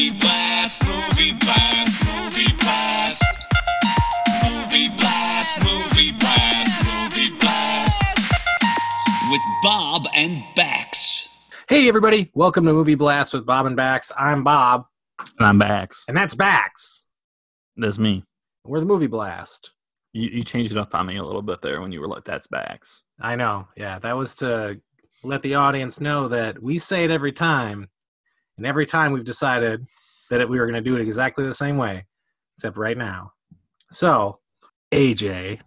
Movie 0.00 0.18
blast, 0.18 0.82
movie 0.86 1.32
blast, 1.32 2.06
movie 2.06 2.52
blast. 2.58 3.22
Movie 4.42 4.88
blast, 4.96 5.62
movie 5.62 6.12
blast, 6.12 6.86
movie 6.86 7.28
blast. 7.36 8.02
With 9.30 9.40
Bob 9.62 10.06
and 10.14 10.42
Bax. 10.56 11.28
Hey, 11.68 11.86
everybody. 11.86 12.30
Welcome 12.32 12.64
to 12.64 12.72
Movie 12.72 12.94
Blast 12.94 13.34
with 13.34 13.44
Bob 13.44 13.66
and 13.66 13.76
Bax. 13.76 14.10
I'm 14.16 14.42
Bob, 14.42 14.86
And 15.38 15.46
I'm 15.46 15.58
Bax. 15.58 16.06
and 16.08 16.16
that's 16.16 16.32
Bax. 16.34 17.04
That's 17.76 17.98
me. 17.98 18.24
We're 18.64 18.80
the 18.80 18.86
Movie 18.86 19.06
Blast. 19.06 19.72
You, 20.14 20.30
you 20.30 20.44
changed 20.44 20.72
it 20.72 20.78
up 20.78 20.94
on 20.94 21.08
me 21.08 21.18
a 21.18 21.24
little 21.24 21.42
bit 21.42 21.60
there 21.60 21.82
when 21.82 21.92
you 21.92 22.00
were 22.00 22.08
like, 22.08 22.24
"That's 22.24 22.46
Bax." 22.46 23.02
I 23.20 23.36
know. 23.36 23.68
Yeah, 23.76 23.98
that 23.98 24.16
was 24.16 24.34
to 24.36 24.80
let 25.22 25.42
the 25.42 25.56
audience 25.56 26.00
know 26.00 26.28
that 26.28 26.62
we 26.62 26.78
say 26.78 27.04
it 27.04 27.10
every 27.10 27.32
time, 27.32 27.90
and 28.60 28.66
every 28.66 28.84
time 28.84 29.12
we've 29.12 29.24
decided 29.24 29.86
that 30.28 30.46
we 30.46 30.60
were 30.60 30.66
going 30.66 30.82
to 30.82 30.86
do 30.90 30.94
it 30.96 31.00
exactly 31.00 31.46
the 31.46 31.54
same 31.54 31.78
way, 31.78 32.04
except 32.54 32.76
right 32.76 32.98
now. 32.98 33.32
So, 33.90 34.38
AJ, 34.92 35.60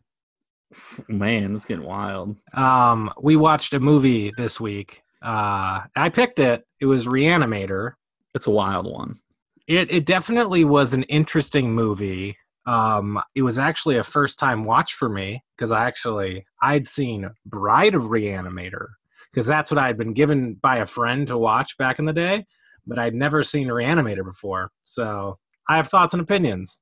Man, 1.07 1.55
it's 1.55 1.65
getting 1.65 1.85
wild. 1.85 2.35
um, 2.53 3.11
we 3.19 3.35
watched 3.35 3.73
a 3.73 3.79
movie 3.79 4.31
this 4.37 4.59
week. 4.59 5.01
Uh, 5.23 5.81
I 5.95 6.09
picked 6.13 6.37
it. 6.39 6.67
It 6.79 6.85
was 6.85 7.07
Reanimator. 7.07 7.93
It's 8.35 8.45
a 8.45 8.51
wild 8.51 8.85
one. 8.85 9.19
It 9.67 9.89
it 9.91 10.05
definitely 10.05 10.63
was 10.63 10.93
an 10.93 11.03
interesting 11.03 11.73
movie. 11.73 12.37
Um, 12.67 13.19
it 13.33 13.41
was 13.41 13.57
actually 13.57 13.97
a 13.97 14.03
first 14.03 14.37
time 14.37 14.65
watch 14.65 14.93
for 14.93 15.09
me 15.09 15.43
because 15.57 15.71
I 15.71 15.87
actually 15.87 16.45
I'd 16.61 16.87
seen 16.87 17.29
Bride 17.45 17.95
of 17.95 18.03
Reanimator 18.03 18.85
because 19.31 19.47
that's 19.47 19.71
what 19.71 19.79
I 19.79 19.87
had 19.87 19.97
been 19.97 20.13
given 20.13 20.55
by 20.55 20.77
a 20.77 20.85
friend 20.85 21.25
to 21.27 21.37
watch 21.39 21.75
back 21.77 21.97
in 21.97 22.05
the 22.05 22.13
day, 22.13 22.45
but 22.85 22.99
I'd 22.99 23.13
never 23.13 23.43
seen 23.43 23.67
Reanimator 23.67 24.23
before. 24.23 24.71
So 24.83 25.37
I 25.69 25.77
have 25.77 25.89
thoughts 25.89 26.13
and 26.13 26.21
opinions. 26.21 26.79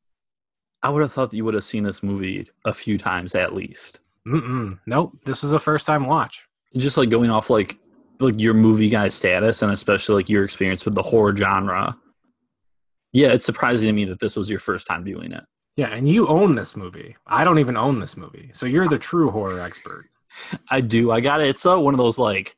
I 0.84 0.90
would 0.90 1.02
have 1.02 1.12
thought 1.12 1.30
that 1.32 1.38
you 1.38 1.46
would 1.46 1.54
have 1.54 1.64
seen 1.64 1.84
this 1.84 2.02
movie 2.02 2.50
a 2.66 2.74
few 2.74 2.98
times 2.98 3.36
at 3.36 3.54
least. 3.54 4.00
Mm-mm, 4.28 4.80
nope, 4.86 5.18
this 5.26 5.44
is 5.44 5.54
a 5.54 5.60
first 5.60 5.86
time 5.86 6.06
watch. 6.06 6.42
Just 6.76 6.98
like 6.98 7.10
going 7.10 7.30
off 7.30 7.50
like 7.50 7.78
like 8.20 8.40
your 8.40 8.54
movie 8.54 8.90
guy 8.90 9.10
status 9.10 9.62
and 9.62 9.72
especially 9.72 10.16
like 10.16 10.30
your 10.30 10.44
experience 10.44 10.86
with 10.86 10.96
the 10.96 11.02
horror 11.02 11.36
genre. 11.36 11.98
Yeah, 13.14 13.30
it's 13.30 13.46
surprising 13.46 13.88
to 13.88 13.94
me 13.94 14.06
that 14.06 14.20
this 14.20 14.36
was 14.36 14.50
your 14.50 14.60
first 14.60 14.88
time 14.88 15.04
viewing 15.04 15.32
it. 15.32 15.44
Yeah, 15.76 15.88
and 15.88 16.08
you 16.08 16.28
own 16.28 16.56
this 16.56 16.76
movie. 16.76 17.16
I 17.26 17.44
don't 17.44 17.60
even 17.60 17.78
own 17.78 18.00
this 18.00 18.16
movie, 18.16 18.52
so 18.54 18.66
you're 18.66 18.88
the 18.88 19.00
true 19.00 19.32
horror 19.32 19.60
expert. 19.60 20.10
I 20.70 20.82
do. 20.82 21.12
I 21.12 21.20
got 21.20 21.42
it. 21.42 21.48
It's 21.50 21.66
uh, 21.66 21.78
one 21.78 21.94
of 21.94 21.98
those 21.98 22.20
like 22.20 22.56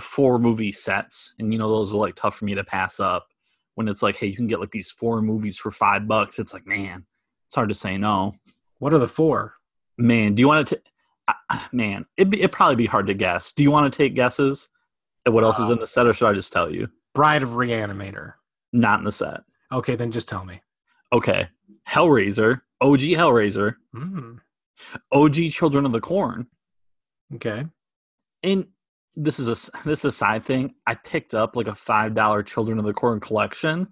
four 0.00 0.38
movie 0.38 0.72
sets, 0.72 1.34
and 1.38 1.52
you 1.52 1.58
know 1.58 1.68
those 1.68 1.92
are 1.92 1.96
like 1.96 2.14
tough 2.16 2.36
for 2.36 2.44
me 2.44 2.54
to 2.54 2.64
pass 2.64 3.00
up. 3.00 3.28
When 3.76 3.88
it's 3.88 4.02
like, 4.02 4.16
hey, 4.16 4.28
you 4.28 4.36
can 4.36 4.46
get 4.46 4.60
like 4.60 4.70
these 4.70 4.90
four 4.90 5.20
movies 5.20 5.58
for 5.58 5.70
five 5.72 6.06
bucks. 6.06 6.38
It's 6.38 6.52
like, 6.52 6.66
man, 6.66 7.06
it's 7.46 7.54
hard 7.56 7.68
to 7.70 7.74
say 7.74 7.96
no. 7.98 8.34
What 8.78 8.94
are 8.94 8.98
the 8.98 9.08
four? 9.08 9.54
Man, 9.98 10.34
do 10.34 10.40
you 10.40 10.48
want 10.48 10.68
to? 10.68 10.80
Uh, 11.26 11.58
man, 11.72 12.06
it'd, 12.16 12.30
be, 12.30 12.38
it'd 12.38 12.52
probably 12.52 12.76
be 12.76 12.86
hard 12.86 13.06
to 13.08 13.14
guess. 13.14 13.52
Do 13.52 13.62
you 13.62 13.70
want 13.70 13.92
to 13.92 13.96
take 13.96 14.14
guesses 14.14 14.68
at 15.26 15.32
what 15.32 15.42
else 15.42 15.58
is 15.58 15.70
in 15.70 15.78
the 15.78 15.86
set, 15.86 16.06
or 16.06 16.12
should 16.12 16.28
I 16.28 16.34
just 16.34 16.52
tell 16.52 16.70
you? 16.70 16.88
Bride 17.14 17.42
of 17.42 17.50
Reanimator. 17.50 18.34
Not 18.72 18.98
in 18.98 19.04
the 19.04 19.12
set. 19.12 19.40
Okay, 19.72 19.96
then 19.96 20.12
just 20.12 20.28
tell 20.28 20.44
me. 20.44 20.60
Okay, 21.12 21.48
Hellraiser, 21.88 22.60
OG 22.80 23.00
Hellraiser, 23.00 23.76
Mm, 23.94 24.38
OG 25.12 25.50
Children 25.50 25.86
of 25.86 25.92
the 25.92 26.00
Corn, 26.00 26.46
okay. 27.36 27.64
and 28.42 28.66
this 29.16 29.38
is 29.38 29.48
a 29.48 29.70
this 29.84 30.00
is 30.00 30.04
a 30.04 30.12
side 30.12 30.44
thing. 30.44 30.74
I 30.86 30.94
picked 30.94 31.34
up 31.34 31.56
like 31.56 31.68
a 31.68 31.74
five 31.74 32.14
dollar 32.14 32.42
Children 32.42 32.78
of 32.78 32.84
the 32.84 32.94
Corn 32.94 33.20
collection, 33.20 33.88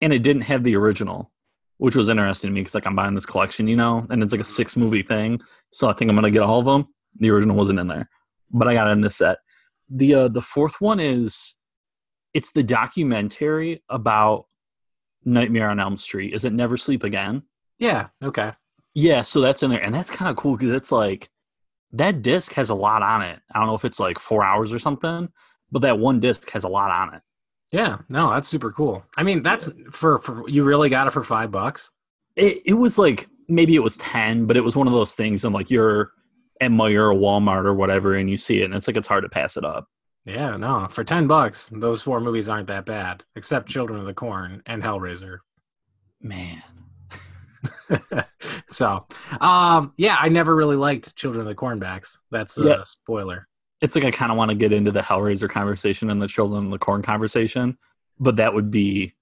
and 0.00 0.12
it 0.12 0.22
didn't 0.22 0.42
have 0.42 0.64
the 0.64 0.76
original, 0.76 1.30
which 1.78 1.96
was 1.96 2.08
interesting 2.08 2.50
to 2.50 2.54
me 2.54 2.60
because 2.60 2.74
like 2.74 2.86
I'm 2.86 2.96
buying 2.96 3.14
this 3.14 3.26
collection, 3.26 3.68
you 3.68 3.76
know, 3.76 4.06
and 4.10 4.22
it's 4.22 4.32
like 4.32 4.40
a 4.40 4.44
six 4.44 4.76
movie 4.76 5.02
thing. 5.02 5.40
So 5.70 5.88
I 5.88 5.92
think 5.92 6.10
I'm 6.10 6.16
gonna 6.16 6.30
get 6.30 6.42
all 6.42 6.60
of 6.60 6.64
them. 6.66 6.88
The 7.18 7.30
original 7.30 7.56
wasn't 7.56 7.80
in 7.80 7.88
there, 7.88 8.08
but 8.50 8.68
I 8.68 8.74
got 8.74 8.88
it 8.88 8.92
in 8.92 9.00
this 9.00 9.16
set. 9.16 9.38
The 9.90 10.14
uh, 10.14 10.28
the 10.28 10.42
fourth 10.42 10.80
one 10.80 11.00
is 11.00 11.54
it's 12.32 12.52
the 12.52 12.62
documentary 12.62 13.82
about 13.88 14.46
Nightmare 15.24 15.70
on 15.70 15.80
Elm 15.80 15.96
Street. 15.98 16.34
Is 16.34 16.44
it 16.44 16.52
Never 16.52 16.76
Sleep 16.76 17.04
Again? 17.04 17.42
Yeah, 17.78 18.08
okay. 18.22 18.52
Yeah, 18.94 19.22
so 19.22 19.40
that's 19.40 19.62
in 19.62 19.70
there, 19.70 19.82
and 19.82 19.94
that's 19.94 20.10
kind 20.10 20.30
of 20.30 20.36
cool 20.36 20.56
because 20.56 20.74
it's 20.74 20.90
like 20.90 21.28
that 21.98 22.22
disc 22.22 22.52
has 22.54 22.70
a 22.70 22.74
lot 22.74 23.02
on 23.02 23.22
it. 23.22 23.40
I 23.52 23.58
don't 23.58 23.66
know 23.66 23.74
if 23.74 23.84
it's 23.84 24.00
like 24.00 24.18
four 24.18 24.44
hours 24.44 24.72
or 24.72 24.78
something, 24.78 25.28
but 25.70 25.82
that 25.82 25.98
one 25.98 26.20
disc 26.20 26.48
has 26.50 26.64
a 26.64 26.68
lot 26.68 26.90
on 26.90 27.14
it. 27.14 27.22
Yeah, 27.72 27.98
no, 28.08 28.30
that's 28.30 28.48
super 28.48 28.72
cool. 28.72 29.04
I 29.16 29.22
mean, 29.22 29.42
that's 29.42 29.68
for, 29.90 30.20
for 30.20 30.48
you 30.48 30.64
really 30.64 30.88
got 30.88 31.06
it 31.06 31.12
for 31.12 31.24
five 31.24 31.50
bucks. 31.50 31.90
It, 32.36 32.62
it 32.64 32.74
was 32.74 32.98
like 32.98 33.28
maybe 33.48 33.74
it 33.74 33.82
was 33.82 33.96
ten, 33.96 34.46
but 34.46 34.56
it 34.56 34.64
was 34.64 34.76
one 34.76 34.86
of 34.86 34.92
those 34.92 35.14
things, 35.14 35.44
and 35.44 35.54
like 35.54 35.70
you're 35.70 36.12
at 36.60 36.70
Meijer 36.70 37.12
or 37.12 37.18
Walmart 37.18 37.64
or 37.64 37.74
whatever, 37.74 38.14
and 38.14 38.30
you 38.30 38.36
see 38.36 38.62
it, 38.62 38.66
and 38.66 38.74
it's 38.74 38.86
like 38.86 38.96
it's 38.96 39.08
hard 39.08 39.24
to 39.24 39.28
pass 39.28 39.56
it 39.56 39.64
up. 39.64 39.88
Yeah, 40.24 40.56
no, 40.56 40.86
for 40.88 41.04
ten 41.04 41.26
bucks, 41.26 41.68
those 41.72 42.02
four 42.02 42.20
movies 42.20 42.48
aren't 42.48 42.68
that 42.68 42.86
bad, 42.86 43.24
except 43.34 43.68
Children 43.68 44.00
of 44.00 44.06
the 44.06 44.14
Corn 44.14 44.62
and 44.66 44.82
Hellraiser. 44.82 45.38
Man, 46.22 46.62
so, 48.68 49.06
um, 49.40 49.92
yeah, 49.96 50.16
I 50.18 50.28
never 50.28 50.54
really 50.54 50.76
liked 50.76 51.14
Children 51.16 51.42
of 51.42 51.48
the 51.48 51.54
Cornbacks. 51.54 52.18
That's 52.30 52.58
a 52.58 52.64
Yeah. 52.64 52.82
spoiler. 52.84 53.48
it's 53.82 53.94
like 53.94 54.04
I 54.04 54.10
kind 54.10 54.32
of 54.32 54.38
want 54.38 54.50
to 54.50 54.56
get 54.56 54.72
into 54.72 54.90
the 54.90 55.02
Hellraiser 55.02 55.50
conversation 55.50 56.08
and 56.10 56.20
the 56.22 56.26
Children 56.28 56.64
of 56.66 56.70
the 56.70 56.78
Corn 56.78 57.02
conversation, 57.02 57.76
but 58.18 58.36
that 58.36 58.54
would 58.54 58.70
be 58.70 59.12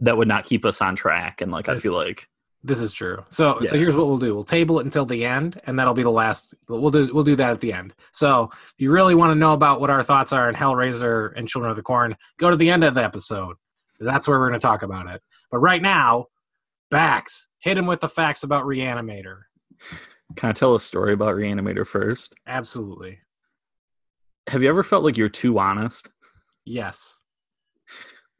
that 0.00 0.16
would 0.16 0.28
not 0.28 0.44
keep 0.44 0.64
us 0.64 0.80
on 0.82 0.94
track, 0.94 1.40
and 1.40 1.50
like 1.50 1.68
I 1.68 1.76
feel 1.78 1.94
like 1.94 2.28
This 2.62 2.80
is 2.80 2.92
true. 2.92 3.24
So, 3.30 3.60
so 3.62 3.76
here's 3.78 3.96
what 3.96 4.06
we'll 4.08 4.18
do: 4.18 4.34
we'll 4.34 4.44
table 4.44 4.78
it 4.78 4.84
until 4.84 5.06
the 5.06 5.24
end, 5.24 5.60
and 5.66 5.78
that'll 5.78 5.94
be 5.94 6.02
the 6.02 6.10
last. 6.10 6.54
We'll 6.68 6.90
do 6.90 7.08
we'll 7.12 7.24
do 7.24 7.36
that 7.36 7.50
at 7.50 7.60
the 7.60 7.72
end. 7.72 7.94
So, 8.12 8.50
if 8.52 8.74
you 8.78 8.90
really 8.92 9.14
want 9.14 9.30
to 9.30 9.34
know 9.34 9.52
about 9.52 9.80
what 9.80 9.88
our 9.90 10.02
thoughts 10.02 10.32
are 10.32 10.48
on 10.48 10.54
Hellraiser 10.54 11.32
and 11.36 11.48
Children 11.48 11.70
of 11.70 11.76
the 11.76 11.82
Corn, 11.82 12.16
go 12.38 12.50
to 12.50 12.56
the 12.56 12.70
end 12.70 12.84
of 12.84 12.94
the 12.94 13.02
episode. 13.02 13.56
That's 14.00 14.28
where 14.28 14.38
we're 14.38 14.48
going 14.50 14.60
to 14.60 14.66
talk 14.66 14.82
about 14.82 15.06
it. 15.08 15.22
But 15.50 15.58
right 15.58 15.80
now, 15.80 16.26
Bax, 16.90 17.48
hit 17.58 17.76
him 17.78 17.86
with 17.86 18.00
the 18.00 18.08
facts 18.08 18.42
about 18.42 18.64
Reanimator. 18.64 19.42
can 20.36 20.50
I 20.50 20.52
tell 20.52 20.74
a 20.74 20.80
story 20.80 21.12
about 21.12 21.34
Reanimator 21.34 21.86
first? 21.86 22.34
Absolutely, 22.46 23.18
Have 24.48 24.62
you 24.62 24.68
ever 24.68 24.82
felt 24.82 25.04
like 25.04 25.16
you're 25.16 25.28
too 25.28 25.58
honest? 25.58 26.08
yes. 26.64 27.16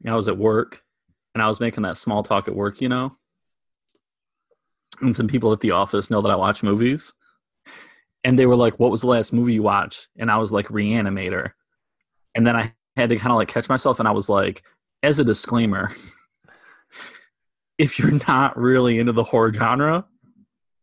I 0.05 0.15
was 0.15 0.27
at 0.27 0.37
work 0.37 0.81
and 1.33 1.41
I 1.41 1.47
was 1.47 1.59
making 1.59 1.83
that 1.83 1.97
small 1.97 2.21
talk 2.23 2.47
at 2.47 2.55
work, 2.55 2.81
you 2.81 2.87
know? 2.89 3.17
And 5.01 5.15
some 5.15 5.27
people 5.27 5.51
at 5.51 5.59
the 5.59 5.71
office 5.71 6.09
know 6.11 6.21
that 6.21 6.31
I 6.31 6.35
watch 6.35 6.61
movies. 6.63 7.13
And 8.23 8.37
they 8.37 8.45
were 8.45 8.55
like, 8.55 8.79
What 8.79 8.91
was 8.91 9.01
the 9.01 9.07
last 9.07 9.33
movie 9.33 9.53
you 9.53 9.63
watched? 9.63 10.07
And 10.17 10.29
I 10.29 10.37
was 10.37 10.51
like, 10.51 10.67
Reanimator. 10.67 11.51
And 12.35 12.45
then 12.45 12.55
I 12.55 12.73
had 12.95 13.09
to 13.09 13.15
kind 13.17 13.31
of 13.31 13.37
like 13.37 13.47
catch 13.47 13.67
myself 13.69 13.99
and 13.99 14.07
I 14.07 14.11
was 14.11 14.29
like, 14.29 14.63
As 15.03 15.17
a 15.19 15.23
disclaimer, 15.25 15.89
if 17.77 17.99
you're 17.99 18.19
not 18.27 18.57
really 18.57 18.99
into 18.99 19.11
the 19.13 19.23
horror 19.23 19.53
genre, 19.53 20.05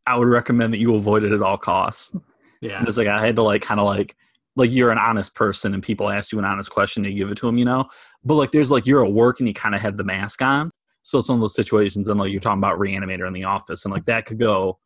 I 0.07 0.17
would 0.17 0.29
recommend 0.29 0.73
that 0.73 0.79
you 0.79 0.95
avoid 0.95 1.25
it 1.25 1.33
at 1.33 1.43
all 1.43 1.59
costs. 1.59 2.15
Yeah, 2.61 2.79
And 2.79 2.89
it's 2.89 2.97
like 2.97 3.09
I 3.09 3.25
had 3.25 3.37
to 3.37 3.43
like 3.43 3.63
kind 3.63 3.81
of 3.81 3.87
like 3.87 4.17
like 4.57 4.71
you're 4.71 4.91
an 4.91 4.99
honest 4.99 5.35
person 5.35 5.75
and 5.75 5.83
people 5.83 6.09
ask 6.09 6.31
you 6.33 6.39
an 6.39 6.45
honest 6.45 6.71
question 6.71 7.05
and 7.05 7.13
you 7.13 7.25
give 7.25 7.33
it 7.33 7.39
to 7.39 7.47
them, 7.47 7.59
you 7.59 7.65
know. 7.65 7.87
But 8.25 8.35
like 8.35 8.53
there's 8.53 8.71
like 8.71 8.87
you're 8.87 9.05
at 9.05 9.13
work 9.13 9.41
and 9.41 9.49
you 9.49 9.55
kind 9.55 9.75
of 9.75 9.81
have 9.81 9.97
the 9.97 10.05
mask 10.05 10.41
on, 10.43 10.71
so 11.03 11.19
it's 11.19 11.29
one 11.29 11.37
of 11.37 11.41
those 11.41 11.55
situations. 11.55 12.09
And 12.09 12.19
like 12.19 12.31
you're 12.31 12.41
talking 12.41 12.61
about 12.61 12.79
reanimator 12.79 13.27
in 13.27 13.33
the 13.33 13.45
office, 13.45 13.85
and 13.85 13.93
like 13.93 14.07
that 14.07 14.27
could 14.27 14.39
go 14.39 14.79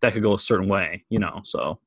that 0.00 0.12
could 0.12 0.22
go 0.22 0.34
a 0.34 0.38
certain 0.38 0.68
way, 0.68 1.04
you 1.08 1.18
know. 1.18 1.40
So 1.44 1.80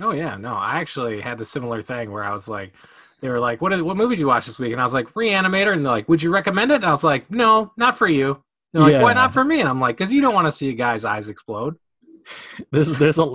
Oh 0.00 0.12
yeah, 0.12 0.36
no, 0.36 0.54
I 0.54 0.78
actually 0.80 1.20
had 1.20 1.38
the 1.38 1.44
similar 1.44 1.80
thing 1.80 2.10
where 2.10 2.22
I 2.22 2.32
was 2.32 2.48
like, 2.48 2.74
they 3.20 3.30
were 3.30 3.40
like, 3.40 3.62
"What 3.62 3.82
what 3.82 3.96
movie 3.96 4.14
did 4.16 4.20
you 4.20 4.26
watch 4.26 4.46
this 4.46 4.58
week?" 4.58 4.72
And 4.72 4.80
I 4.80 4.84
was 4.84 4.92
like, 4.92 5.12
"Reanimator," 5.14 5.72
and 5.72 5.84
they're 5.84 5.92
like, 5.92 6.08
"Would 6.08 6.22
you 6.22 6.30
recommend 6.30 6.70
it?" 6.70 6.76
And 6.76 6.84
I 6.84 6.90
was 6.90 7.02
like, 7.02 7.30
"No, 7.30 7.72
not 7.76 7.96
for 7.96 8.06
you." 8.06 8.42
They're 8.72 8.82
like, 8.82 9.02
"Why 9.02 9.12
not 9.12 9.32
for 9.32 9.44
me?" 9.44 9.60
And 9.60 9.68
I'm 9.68 9.80
like, 9.80 9.96
"Cause 9.96 10.12
you 10.12 10.20
don't 10.20 10.34
want 10.34 10.46
to 10.46 10.52
see 10.52 10.68
a 10.68 10.74
guy's 10.74 11.04
eyes 11.04 11.28
explode." 11.28 11.76
there's 12.72 12.92
there's 12.98 13.18
a 13.18 13.26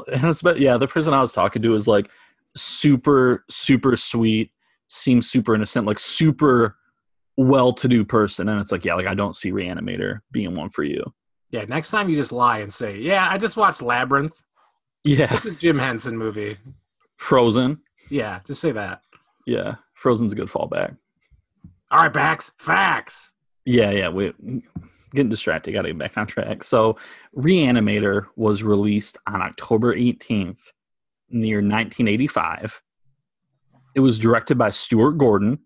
but 0.43 0.59
yeah, 0.59 0.77
the 0.77 0.87
person 0.87 1.13
I 1.13 1.21
was 1.21 1.31
talking 1.31 1.61
to 1.61 1.73
is 1.75 1.87
like 1.87 2.09
super 2.55 3.45
super 3.49 3.95
sweet, 3.95 4.51
seems 4.87 5.29
super 5.29 5.55
innocent, 5.55 5.87
like 5.87 5.99
super 5.99 6.77
well-to-do 7.37 8.05
person, 8.05 8.49
and 8.49 8.59
it's 8.59 8.71
like 8.71 8.85
yeah, 8.85 8.95
like 8.95 9.07
I 9.07 9.13
don't 9.13 9.35
see 9.35 9.51
reanimator 9.51 10.19
being 10.31 10.55
one 10.55 10.69
for 10.69 10.83
you. 10.83 11.03
Yeah, 11.49 11.65
next 11.65 11.89
time 11.89 12.09
you 12.09 12.15
just 12.15 12.31
lie 12.31 12.59
and 12.59 12.71
say, 12.71 12.97
"Yeah, 12.97 13.27
I 13.29 13.37
just 13.37 13.57
watched 13.57 13.81
Labyrinth." 13.81 14.33
Yeah, 15.03 15.33
It's 15.33 15.45
a 15.45 15.55
Jim 15.55 15.79
Henson 15.79 16.15
movie. 16.15 16.57
Frozen. 17.17 17.81
Yeah, 18.09 18.39
just 18.45 18.61
say 18.61 18.71
that. 18.71 19.01
Yeah, 19.47 19.75
Frozen's 19.95 20.33
a 20.33 20.35
good 20.35 20.47
fallback. 20.47 20.95
All 21.89 22.03
right, 22.03 22.13
Bax, 22.13 22.51
facts. 22.57 23.33
Yeah, 23.65 23.91
yeah. 23.91 24.09
We 24.09 24.33
getting 25.11 25.29
distracted. 25.29 25.73
Got 25.73 25.83
to 25.83 25.89
get 25.89 25.97
back 25.97 26.17
on 26.17 26.27
track. 26.27 26.63
So, 26.63 26.97
Reanimator 27.37 28.27
was 28.35 28.63
released 28.63 29.17
on 29.27 29.41
October 29.41 29.95
18th 29.95 30.59
in 31.29 31.41
the 31.41 31.47
year 31.47 31.57
1985. 31.57 32.81
It 33.95 33.99
was 33.99 34.17
directed 34.17 34.57
by 34.57 34.69
Stuart 34.69 35.13
Gordon, 35.13 35.59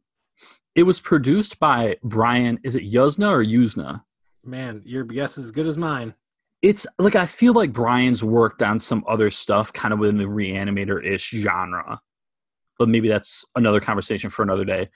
It 0.73 0.83
was 0.83 0.99
produced 0.99 1.59
by 1.59 1.97
Brian. 2.03 2.59
Is 2.63 2.75
it 2.75 2.83
Yuzna 2.83 3.29
or 3.29 3.43
Yuzna? 3.43 4.03
Man, 4.43 4.81
your 4.85 5.03
guess 5.03 5.37
is 5.37 5.45
as 5.45 5.51
good 5.51 5.67
as 5.67 5.77
mine. 5.77 6.13
It's 6.61 6.87
like 6.97 7.15
I 7.15 7.25
feel 7.27 7.53
like 7.53 7.71
Brian's 7.71 8.23
worked 8.23 8.63
on 8.63 8.79
some 8.79 9.03
other 9.07 9.29
stuff, 9.29 9.71
kind 9.71 9.93
of 9.93 9.99
within 9.99 10.17
the 10.17 10.25
reanimator 10.25 11.03
ish 11.05 11.29
genre. 11.29 11.99
But 12.79 12.89
maybe 12.89 13.07
that's 13.07 13.45
another 13.55 13.79
conversation 13.79 14.29
for 14.29 14.43
another 14.43 14.65
day. 14.65 14.89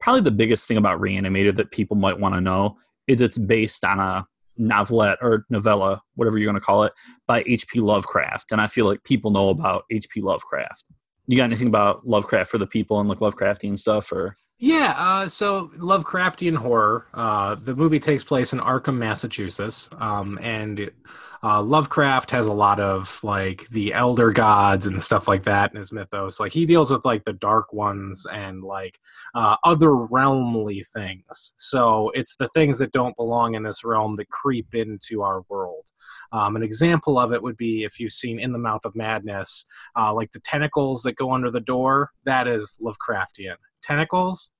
Probably 0.00 0.20
the 0.20 0.30
biggest 0.30 0.68
thing 0.68 0.76
about 0.76 1.00
Reanimator 1.00 1.56
that 1.56 1.70
people 1.70 1.96
might 1.96 2.18
want 2.18 2.34
to 2.34 2.40
know 2.40 2.76
it's 3.06 3.38
based 3.38 3.84
on 3.84 4.00
a 4.00 4.26
novelette 4.56 5.18
or 5.20 5.44
novella, 5.50 6.00
whatever 6.14 6.38
you're 6.38 6.50
going 6.50 6.60
to 6.60 6.64
call 6.64 6.84
it, 6.84 6.92
by 7.26 7.42
H.P. 7.46 7.80
Lovecraft. 7.80 8.52
And 8.52 8.60
I 8.60 8.66
feel 8.66 8.86
like 8.86 9.02
people 9.04 9.30
know 9.30 9.48
about 9.48 9.84
H.P. 9.90 10.20
Lovecraft. 10.20 10.84
You 11.26 11.36
got 11.36 11.44
anything 11.44 11.68
about 11.68 12.06
Lovecraft 12.06 12.50
for 12.50 12.58
the 12.58 12.66
people 12.66 13.00
and 13.00 13.08
like 13.08 13.18
Lovecraftian 13.18 13.78
stuff 13.78 14.12
or? 14.12 14.36
Yeah, 14.58 14.94
uh, 14.96 15.28
so 15.28 15.70
Lovecraftian 15.76 16.56
horror. 16.56 17.06
Uh, 17.12 17.56
the 17.56 17.74
movie 17.74 17.98
takes 17.98 18.22
place 18.22 18.52
in 18.52 18.60
Arkham, 18.60 18.96
Massachusetts, 18.96 19.88
um, 19.98 20.38
and 20.40 20.90
uh, 21.44 21.62
Lovecraft 21.62 22.30
has 22.30 22.46
a 22.46 22.52
lot 22.52 22.80
of 22.80 23.22
like 23.22 23.68
the 23.70 23.92
elder 23.92 24.32
gods 24.32 24.86
and 24.86 25.00
stuff 25.00 25.28
like 25.28 25.42
that 25.44 25.70
in 25.72 25.76
his 25.76 25.92
mythos. 25.92 26.40
Like 26.40 26.52
he 26.52 26.64
deals 26.64 26.90
with 26.90 27.04
like 27.04 27.24
the 27.24 27.34
dark 27.34 27.72
ones 27.74 28.26
and 28.32 28.62
like 28.62 28.98
uh, 29.34 29.56
other 29.62 29.90
realmly 29.90 30.86
things. 30.94 31.52
So 31.56 32.10
it's 32.14 32.34
the 32.36 32.48
things 32.48 32.78
that 32.78 32.92
don't 32.92 33.16
belong 33.16 33.54
in 33.54 33.62
this 33.62 33.84
realm 33.84 34.14
that 34.14 34.30
creep 34.30 34.74
into 34.74 35.20
our 35.22 35.42
world. 35.50 35.84
Um, 36.32 36.56
an 36.56 36.62
example 36.62 37.18
of 37.18 37.32
it 37.34 37.42
would 37.42 37.58
be 37.58 37.84
if 37.84 38.00
you've 38.00 38.12
seen 38.12 38.40
In 38.40 38.52
the 38.52 38.58
Mouth 38.58 38.86
of 38.86 38.96
Madness, 38.96 39.66
uh, 39.96 40.14
like 40.14 40.32
the 40.32 40.40
tentacles 40.40 41.02
that 41.02 41.16
go 41.16 41.30
under 41.30 41.50
the 41.50 41.60
door. 41.60 42.10
That 42.24 42.48
is 42.48 42.78
Lovecraftian 42.82 43.56
tentacles 43.82 44.50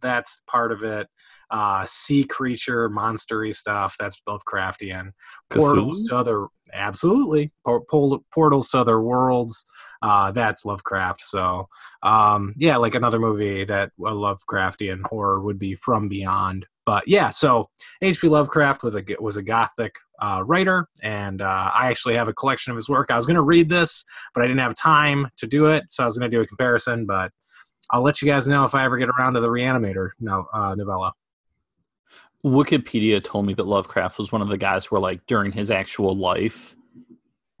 that's 0.00 0.42
part 0.46 0.72
of 0.72 0.82
it 0.82 1.08
uh 1.50 1.84
sea 1.86 2.24
creature 2.24 2.90
monstery 2.90 3.54
stuff 3.54 3.96
that's 3.98 4.20
lovecraftian 4.28 5.10
portals 5.50 6.06
to 6.06 6.16
other 6.16 6.46
absolutely 6.74 7.50
Por- 7.64 7.84
portals 8.32 8.70
to 8.70 8.78
other 8.78 9.00
worlds 9.00 9.64
uh 10.02 10.30
that's 10.30 10.64
lovecraft 10.64 11.22
so 11.22 11.68
um 12.02 12.54
yeah 12.56 12.76
like 12.76 12.94
another 12.94 13.18
movie 13.18 13.64
that 13.64 13.90
a 14.00 14.10
lovecraftian 14.10 15.02
horror 15.06 15.40
would 15.40 15.58
be 15.58 15.74
from 15.74 16.08
beyond 16.08 16.66
but 16.84 17.06
yeah 17.08 17.30
so 17.30 17.68
hp 18.02 18.28
lovecraft 18.28 18.82
was 18.82 18.94
a 18.94 19.02
was 19.20 19.36
a 19.36 19.42
gothic 19.42 19.94
uh, 20.20 20.42
writer 20.44 20.88
and 21.02 21.40
uh, 21.40 21.70
i 21.74 21.86
actually 21.86 22.14
have 22.14 22.28
a 22.28 22.34
collection 22.34 22.70
of 22.72 22.76
his 22.76 22.88
work 22.88 23.10
i 23.10 23.16
was 23.16 23.24
going 23.24 23.36
to 23.36 23.42
read 23.42 23.68
this 23.68 24.04
but 24.34 24.42
i 24.42 24.46
didn't 24.46 24.60
have 24.60 24.74
time 24.74 25.28
to 25.36 25.46
do 25.46 25.66
it 25.66 25.84
so 25.88 26.02
i 26.02 26.06
was 26.06 26.18
going 26.18 26.30
to 26.30 26.36
do 26.36 26.42
a 26.42 26.46
comparison 26.46 27.06
but 27.06 27.30
I'll 27.90 28.02
let 28.02 28.20
you 28.20 28.28
guys 28.28 28.46
know 28.46 28.64
if 28.64 28.74
I 28.74 28.84
ever 28.84 28.98
get 28.98 29.08
around 29.08 29.34
to 29.34 29.40
the 29.40 29.48
Reanimator 29.48 30.10
no, 30.20 30.46
uh, 30.52 30.74
novella. 30.74 31.12
Wikipedia 32.44 33.22
told 33.22 33.46
me 33.46 33.54
that 33.54 33.66
Lovecraft 33.66 34.18
was 34.18 34.30
one 34.30 34.42
of 34.42 34.48
the 34.48 34.58
guys 34.58 34.90
where, 34.90 35.00
like, 35.00 35.26
during 35.26 35.52
his 35.52 35.70
actual 35.70 36.16
life, 36.16 36.76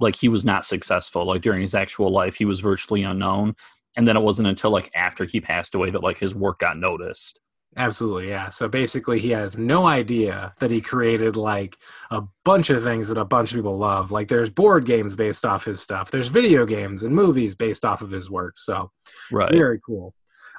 like 0.00 0.16
he 0.16 0.28
was 0.28 0.44
not 0.44 0.64
successful. 0.64 1.24
Like 1.24 1.42
during 1.42 1.62
his 1.62 1.74
actual 1.74 2.10
life, 2.10 2.36
he 2.36 2.44
was 2.44 2.60
virtually 2.60 3.02
unknown, 3.02 3.56
and 3.96 4.06
then 4.06 4.16
it 4.16 4.22
wasn't 4.22 4.48
until 4.48 4.70
like 4.70 4.90
after 4.94 5.24
he 5.24 5.40
passed 5.40 5.74
away 5.74 5.90
that 5.90 6.02
like 6.02 6.18
his 6.18 6.34
work 6.34 6.60
got 6.60 6.78
noticed. 6.78 7.40
Absolutely, 7.76 8.30
yeah. 8.30 8.48
So 8.48 8.66
basically, 8.66 9.18
he 9.20 9.30
has 9.30 9.58
no 9.58 9.86
idea 9.86 10.54
that 10.58 10.70
he 10.70 10.80
created 10.80 11.36
like 11.36 11.76
a 12.10 12.22
bunch 12.44 12.70
of 12.70 12.82
things 12.82 13.08
that 13.08 13.18
a 13.18 13.24
bunch 13.24 13.52
of 13.52 13.56
people 13.56 13.76
love. 13.76 14.10
Like 14.10 14.28
there's 14.28 14.50
board 14.50 14.86
games 14.86 15.14
based 15.14 15.44
off 15.44 15.64
his 15.64 15.80
stuff. 15.80 16.10
There's 16.10 16.28
video 16.28 16.64
games 16.64 17.02
and 17.02 17.14
movies 17.14 17.54
based 17.54 17.84
off 17.84 18.00
of 18.00 18.10
his 18.10 18.30
work. 18.30 18.58
So 18.58 18.90
right. 19.30 19.48
it's 19.48 19.56
very 19.56 19.80
cool. 19.84 20.14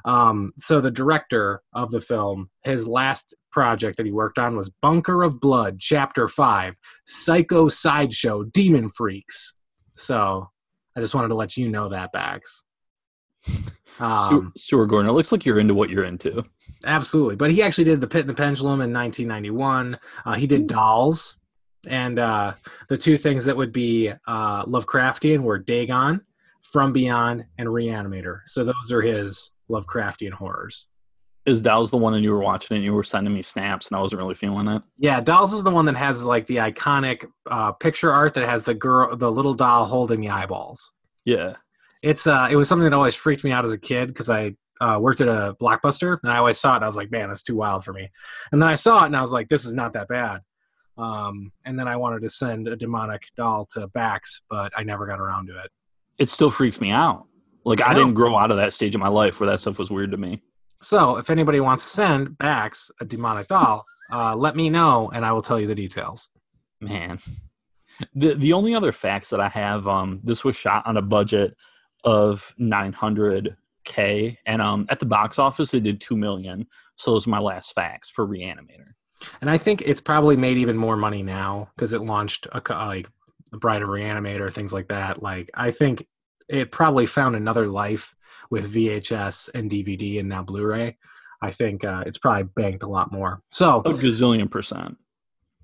Um, 0.06 0.54
so 0.60 0.80
the 0.80 0.92
director 0.92 1.62
of 1.74 1.92
the 1.92 2.00
film, 2.00 2.50
his 2.64 2.88
last 2.88 3.34
project 3.52 3.98
that 3.98 4.06
he 4.06 4.12
worked 4.12 4.38
on 4.38 4.56
was 4.56 4.70
Bunker 4.82 5.24
of 5.24 5.40
Blood, 5.40 5.80
Chapter 5.80 6.28
Five, 6.28 6.76
Psycho 7.06 7.68
Sideshow, 7.68 8.44
Demon 8.44 8.90
Freaks. 8.90 9.54
So 9.96 10.50
I 10.96 11.00
just 11.00 11.16
wanted 11.16 11.30
to 11.30 11.36
let 11.36 11.58
you 11.58 11.70
know 11.70 11.90
that, 11.90 12.12
Bax. 12.12 12.64
Um, 14.00 14.54
Stuart 14.58 14.88
Gordon, 14.88 15.10
it 15.10 15.14
looks 15.14 15.32
like 15.32 15.46
you're 15.46 15.60
into 15.60 15.74
what 15.74 15.90
you're 15.90 16.06
into. 16.06 16.46
Absolutely, 16.86 17.36
but 17.36 17.52
he 17.52 17.62
actually 17.62 17.84
did 17.84 18.00
the 18.00 18.08
Pit 18.08 18.22
and 18.22 18.30
the 18.30 18.34
Pendulum 18.34 18.80
in 18.80 18.94
1991. 18.94 20.00
Uh, 20.26 20.34
he 20.36 20.48
did 20.48 20.68
Dolls, 20.68 21.38
and 21.88 22.18
uh, 22.18 22.54
the 22.88 22.98
two 22.98 23.18
things 23.18 23.44
that 23.46 23.58
would 23.58 23.74
be 23.74 24.10
uh, 24.28 24.66
Lovecraftian 24.66 25.40
were 25.40 25.60
Dagon, 25.60 26.22
From 26.64 26.94
Beyond, 26.94 27.44
and 27.58 27.68
Reanimator. 27.68 28.40
So 28.46 28.64
those 28.64 28.92
are 28.92 29.02
his 29.02 29.52
Lovecraftian 29.70 30.32
horrors. 30.32 30.88
Is 31.46 31.62
Dolls 31.62 31.90
the 31.90 31.98
one 31.98 32.14
that 32.14 32.22
you 32.22 32.32
were 32.32 32.42
watching 32.42 32.76
and 32.76 32.84
you 32.84 32.94
were 32.94 33.04
sending 33.04 33.34
me 33.34 33.42
snaps 33.42 33.88
and 33.88 33.98
I 33.98 34.02
wasn't 34.02 34.22
really 34.22 34.36
feeling 34.36 34.68
it? 34.68 34.84
Yeah, 34.98 35.20
Dolls 35.22 35.54
is 35.54 35.64
the 35.64 35.72
one 35.72 35.86
that 35.86 35.96
has 35.96 36.24
like 36.24 36.46
the 36.46 36.58
iconic 36.58 37.26
uh, 37.50 37.72
picture 37.72 38.12
art 38.12 38.36
that 38.36 38.48
has 38.48 38.66
the 38.66 38.74
girl, 38.74 39.16
the 39.16 39.32
little 39.32 39.54
doll 39.54 39.86
holding 39.86 40.22
the 40.22 40.30
eyeballs. 40.30 40.92
Yeah, 41.26 41.54
it's 42.02 42.28
uh, 42.28 42.48
it 42.52 42.56
was 42.56 42.68
something 42.68 42.84
that 42.84 42.94
always 42.94 43.16
freaked 43.16 43.44
me 43.44 43.52
out 43.52 43.66
as 43.66 43.74
a 43.74 43.80
kid 43.80 44.08
because 44.08 44.30
I 44.30 44.56
uh, 44.80 44.98
worked 45.00 45.22
at 45.22 45.28
a 45.28 45.56
blockbuster 45.60 46.18
and 46.24 46.32
I 46.32 46.38
always 46.38 46.58
saw 46.58 46.74
it 46.74 46.78
and 46.78 46.86
I 46.86 46.88
was 46.88 46.96
like, 46.96 47.12
man, 47.12 47.30
that's 47.30 47.44
too 47.44 47.56
wild 47.56 47.84
for 47.84 47.94
me. 47.94 48.10
And 48.52 48.62
then 48.62 48.70
I 48.70 48.76
saw 48.76 49.04
it 49.04 49.08
and 49.08 49.16
I 49.16 49.22
was 49.22 49.32
like, 49.32 49.50
this 49.50 49.66
is 49.66 49.74
not 49.74 49.94
that 49.94 50.08
bad. 50.08 50.42
Um, 50.98 51.52
and 51.66 51.80
then 51.80 51.88
I 51.88 51.96
wanted 51.96 52.22
to 52.22 52.30
send 52.30 52.68
a 52.68 52.76
demonic 52.76 53.24
doll 53.36 53.66
to 53.74 53.88
Bax, 53.88 54.42
but 54.50 54.72
I 54.76 54.84
never 54.84 55.06
got 55.06 55.20
around 55.20 55.48
to 55.48 55.58
it. 55.60 55.72
It 56.18 56.30
still 56.30 56.52
freaks 56.52 56.82
me 56.82 56.92
out. 56.92 57.26
Like 57.66 57.82
I, 57.82 57.92
I 57.92 57.94
didn't 57.94 58.14
grow 58.14 58.38
out 58.38 58.52
of 58.52 58.58
that 58.58 58.74
stage 58.74 58.96
of 58.96 59.02
my 59.02 59.08
life 59.08 59.40
where 59.40 59.50
that 59.50 59.60
stuff 59.60 59.80
was 59.80 59.90
weird 59.90 60.12
to 60.12 60.18
me. 60.18 60.42
So 60.82 61.18
if 61.18 61.30
anybody 61.30 61.60
wants 61.60 61.84
to 61.84 61.90
send 61.90 62.38
Bax 62.38 62.90
a 63.02 63.06
demonic 63.06 63.48
doll, 63.48 63.86
uh, 64.12 64.36
let 64.36 64.56
me 64.56 64.70
know 64.70 65.10
and 65.14 65.26
I 65.26 65.32
will 65.32 65.42
tell 65.42 65.60
you 65.60 65.68
the 65.68 65.76
details. 65.76 66.30
Man, 66.82 67.20
the 68.14 68.34
the 68.36 68.54
only 68.54 68.74
other 68.74 68.92
facts 68.92 69.30
that 69.32 69.42
I 69.42 69.50
have, 69.50 69.88
um, 69.88 70.22
this 70.24 70.44
was 70.44 70.56
shot 70.56 70.88
on 70.88 70.98
a 70.98 71.02
budget 71.02 71.56
of 72.06 72.54
900k, 72.60 74.38
and 74.46 74.62
um, 74.62 74.86
at 74.90 75.00
the 75.02 75.06
box 75.06 75.38
office 75.38 75.74
it 75.74 75.84
did 75.84 76.00
two 76.00 76.16
million. 76.16 76.68
So 76.96 77.12
those 77.12 77.28
are 77.28 77.32
my 77.32 77.40
last 77.40 77.74
facts 77.74 78.10
for 78.10 78.26
Reanimator. 78.26 78.94
And 79.42 79.50
I 79.50 79.58
think 79.58 79.82
it's 79.82 80.02
probably 80.02 80.38
made 80.38 80.58
even 80.58 80.78
more 80.78 80.96
money 80.96 81.24
now 81.24 81.70
because 81.76 81.92
it 81.92 82.02
launched 82.02 82.48
a, 82.52 82.62
like 82.74 83.10
a 83.52 83.58
Bride 83.58 83.82
of 83.82 83.90
Reanimator, 83.90 84.54
things 84.54 84.72
like 84.72 84.88
that. 84.88 85.22
Like 85.22 85.50
I 85.54 85.72
think 85.72 86.08
it 86.50 86.72
probably 86.72 87.06
found 87.06 87.36
another 87.36 87.68
life 87.68 88.16
with 88.50 88.74
VHS 88.74 89.50
and 89.54 89.70
DVD 89.70 90.20
and 90.20 90.28
now 90.28 90.44
Blu-ray. 90.44 90.98
I 91.42 91.52
think 91.52 91.86
uh, 91.86 92.04
it's 92.06 92.18
probably 92.18 92.44
banked 92.44 92.84
a 92.84 92.88
lot 92.88 93.12
more. 93.12 93.42
So 93.52 93.80
a 93.80 93.94
gazillion 93.94 94.50
percent. 94.50 94.98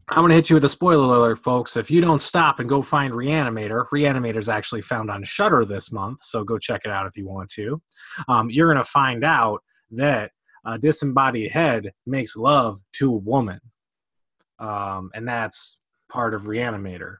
I'm 0.07 0.19
going 0.19 0.29
to 0.29 0.35
hit 0.35 0.51
you 0.51 0.53
with 0.53 0.63
a 0.65 0.69
spoiler 0.69 1.15
alert, 1.15 1.39
folks. 1.39 1.75
If 1.75 1.89
you 1.89 1.99
don't 1.99 2.21
stop 2.21 2.59
and 2.59 2.69
go 2.69 2.83
find 2.83 3.11
Reanimator, 3.11 3.87
Reanimator 3.91 4.37
is 4.37 4.49
actually 4.49 4.83
found 4.83 5.09
on 5.09 5.23
Shudder 5.23 5.65
this 5.65 5.91
month, 5.91 6.23
so 6.23 6.43
go 6.43 6.59
check 6.59 6.81
it 6.85 6.91
out 6.91 7.07
if 7.07 7.17
you 7.17 7.27
want 7.27 7.49
to. 7.53 7.81
Um, 8.27 8.51
you're 8.51 8.71
going 8.71 8.83
to 8.83 8.89
find 8.89 9.23
out 9.23 9.63
that 9.91 10.29
a 10.63 10.77
disembodied 10.77 11.51
head 11.51 11.91
makes 12.05 12.35
love 12.35 12.79
to 12.93 13.15
a 13.15 13.17
woman, 13.17 13.59
um, 14.59 15.09
and 15.15 15.27
that's 15.27 15.79
part 16.07 16.35
of 16.35 16.43
Reanimator. 16.43 17.17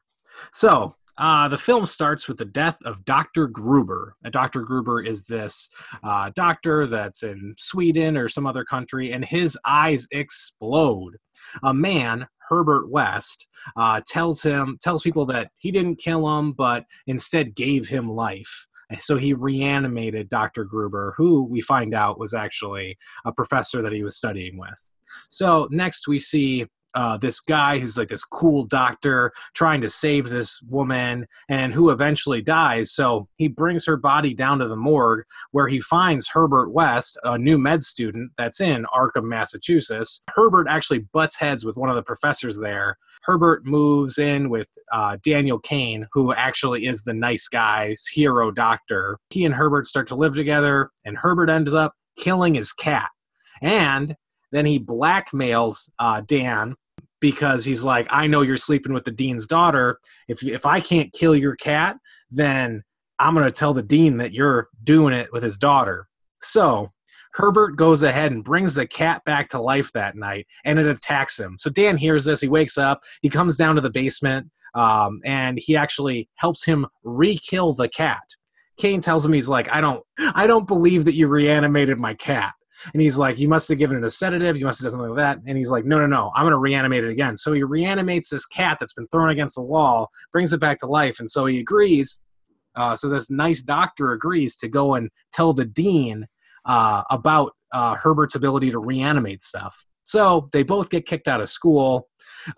So 0.52 0.94
uh, 1.18 1.48
the 1.48 1.58
film 1.58 1.86
starts 1.86 2.28
with 2.28 2.38
the 2.38 2.44
death 2.44 2.78
of 2.84 3.04
Dr. 3.04 3.46
Gruber. 3.46 4.16
And 4.24 4.32
Dr. 4.32 4.62
Gruber 4.62 5.02
is 5.02 5.24
this 5.24 5.68
uh, 6.02 6.30
doctor 6.34 6.86
that's 6.86 7.22
in 7.22 7.54
Sweden 7.58 8.16
or 8.16 8.28
some 8.28 8.46
other 8.46 8.64
country, 8.64 9.12
and 9.12 9.24
his 9.24 9.58
eyes 9.64 10.06
explode. 10.12 11.16
A 11.62 11.72
man, 11.72 12.26
Herbert 12.48 12.90
West, 12.90 13.46
uh, 13.76 14.00
tells 14.06 14.42
him 14.42 14.78
tells 14.82 15.02
people 15.02 15.26
that 15.26 15.48
he 15.58 15.70
didn't 15.70 15.96
kill 15.96 16.38
him, 16.38 16.52
but 16.52 16.84
instead 17.06 17.54
gave 17.54 17.88
him 17.88 18.10
life. 18.10 18.66
So 19.00 19.16
he 19.16 19.34
reanimated 19.34 20.28
Dr. 20.28 20.64
Gruber, 20.64 21.14
who 21.16 21.42
we 21.42 21.60
find 21.60 21.92
out 21.92 22.20
was 22.20 22.34
actually 22.34 22.96
a 23.24 23.32
professor 23.32 23.82
that 23.82 23.92
he 23.92 24.04
was 24.04 24.16
studying 24.16 24.56
with. 24.56 24.80
So 25.28 25.66
next 25.70 26.06
we 26.06 26.18
see 26.18 26.66
uh, 26.96 27.18
this 27.18 27.40
guy 27.40 27.78
who's 27.78 27.98
like 27.98 28.08
this 28.08 28.24
cool 28.24 28.64
doctor 28.64 29.30
trying 29.54 29.82
to 29.82 29.88
save 29.88 30.30
this 30.30 30.60
woman 30.62 31.26
and 31.48 31.74
who 31.74 31.90
eventually 31.90 32.40
dies. 32.40 32.90
So 32.90 33.28
he 33.36 33.48
brings 33.48 33.84
her 33.84 33.98
body 33.98 34.32
down 34.32 34.58
to 34.60 34.66
the 34.66 34.76
morgue 34.76 35.24
where 35.50 35.68
he 35.68 35.78
finds 35.78 36.26
Herbert 36.26 36.70
West, 36.70 37.18
a 37.22 37.36
new 37.36 37.58
med 37.58 37.82
student 37.82 38.32
that's 38.38 38.60
in 38.60 38.86
Arkham, 38.94 39.24
Massachusetts. 39.24 40.22
Herbert 40.34 40.66
actually 40.70 41.00
butts 41.12 41.36
heads 41.36 41.66
with 41.66 41.76
one 41.76 41.90
of 41.90 41.96
the 41.96 42.02
professors 42.02 42.58
there. 42.58 42.96
Herbert 43.22 43.66
moves 43.66 44.18
in 44.18 44.48
with 44.48 44.70
uh, 44.90 45.18
Daniel 45.22 45.58
Cain, 45.58 46.06
who 46.12 46.32
actually 46.32 46.86
is 46.86 47.02
the 47.02 47.12
nice 47.12 47.46
guy, 47.46 47.94
hero 48.10 48.50
doctor. 48.50 49.18
He 49.30 49.44
and 49.44 49.54
Herbert 49.54 49.86
start 49.86 50.08
to 50.08 50.14
live 50.14 50.34
together, 50.34 50.90
and 51.04 51.18
Herbert 51.18 51.50
ends 51.50 51.74
up 51.74 51.92
killing 52.18 52.54
his 52.54 52.72
cat. 52.72 53.10
And 53.60 54.16
then 54.52 54.64
he 54.64 54.78
blackmails 54.78 55.88
uh, 55.98 56.22
Dan 56.26 56.74
because 57.20 57.64
he's 57.64 57.82
like, 57.82 58.06
I 58.10 58.26
know 58.26 58.42
you're 58.42 58.56
sleeping 58.56 58.92
with 58.92 59.04
the 59.04 59.10
dean's 59.10 59.46
daughter. 59.46 59.98
If 60.28 60.42
if 60.42 60.66
I 60.66 60.80
can't 60.80 61.12
kill 61.12 61.34
your 61.34 61.56
cat, 61.56 61.96
then 62.30 62.82
I'm 63.18 63.34
going 63.34 63.46
to 63.46 63.52
tell 63.52 63.74
the 63.74 63.82
dean 63.82 64.18
that 64.18 64.32
you're 64.32 64.68
doing 64.84 65.14
it 65.14 65.32
with 65.32 65.42
his 65.42 65.58
daughter. 65.58 66.08
So 66.42 66.92
Herbert 67.32 67.76
goes 67.76 68.02
ahead 68.02 68.32
and 68.32 68.44
brings 68.44 68.74
the 68.74 68.86
cat 68.86 69.22
back 69.24 69.48
to 69.50 69.60
life 69.60 69.92
that 69.92 70.16
night, 70.16 70.46
and 70.64 70.78
it 70.78 70.86
attacks 70.86 71.38
him. 71.38 71.56
So 71.60 71.70
Dan 71.70 71.96
hears 71.96 72.24
this. 72.24 72.40
He 72.40 72.48
wakes 72.48 72.78
up. 72.78 73.02
He 73.22 73.28
comes 73.28 73.56
down 73.56 73.74
to 73.74 73.80
the 73.80 73.90
basement, 73.90 74.50
um, 74.74 75.20
and 75.24 75.58
he 75.58 75.76
actually 75.76 76.28
helps 76.36 76.64
him 76.64 76.86
re-kill 77.04 77.74
the 77.74 77.88
cat. 77.88 78.22
Cain 78.78 79.00
tells 79.00 79.24
him 79.24 79.32
he's 79.32 79.48
like, 79.48 79.70
I 79.70 79.80
don't, 79.80 80.02
I 80.18 80.46
don't 80.46 80.66
believe 80.66 81.06
that 81.06 81.14
you 81.14 81.26
reanimated 81.28 81.98
my 81.98 82.14
cat. 82.14 82.52
And 82.92 83.02
he's 83.02 83.18
like, 83.18 83.38
You 83.38 83.48
must 83.48 83.68
have 83.68 83.78
given 83.78 83.96
it 83.96 84.04
a 84.04 84.10
sedative. 84.10 84.58
You 84.58 84.66
must 84.66 84.78
have 84.78 84.84
done 84.84 84.92
something 84.92 85.10
like 85.10 85.18
that. 85.18 85.38
And 85.46 85.56
he's 85.56 85.70
like, 85.70 85.84
No, 85.84 85.98
no, 85.98 86.06
no. 86.06 86.32
I'm 86.34 86.44
going 86.44 86.52
to 86.52 86.58
reanimate 86.58 87.04
it 87.04 87.10
again. 87.10 87.36
So 87.36 87.52
he 87.52 87.62
reanimates 87.62 88.28
this 88.30 88.46
cat 88.46 88.78
that's 88.80 88.94
been 88.94 89.08
thrown 89.08 89.30
against 89.30 89.54
the 89.54 89.62
wall, 89.62 90.10
brings 90.32 90.52
it 90.52 90.60
back 90.60 90.78
to 90.78 90.86
life. 90.86 91.18
And 91.18 91.30
so 91.30 91.46
he 91.46 91.60
agrees. 91.60 92.20
Uh, 92.74 92.94
so 92.94 93.08
this 93.08 93.30
nice 93.30 93.62
doctor 93.62 94.12
agrees 94.12 94.56
to 94.56 94.68
go 94.68 94.94
and 94.94 95.10
tell 95.32 95.52
the 95.52 95.64
dean 95.64 96.26
uh, 96.66 97.02
about 97.10 97.52
uh, 97.72 97.94
Herbert's 97.94 98.34
ability 98.34 98.70
to 98.70 98.78
reanimate 98.78 99.42
stuff. 99.42 99.84
So 100.04 100.48
they 100.52 100.62
both 100.62 100.88
get 100.88 101.04
kicked 101.04 101.26
out 101.26 101.40
of 101.40 101.48
school 101.48 102.08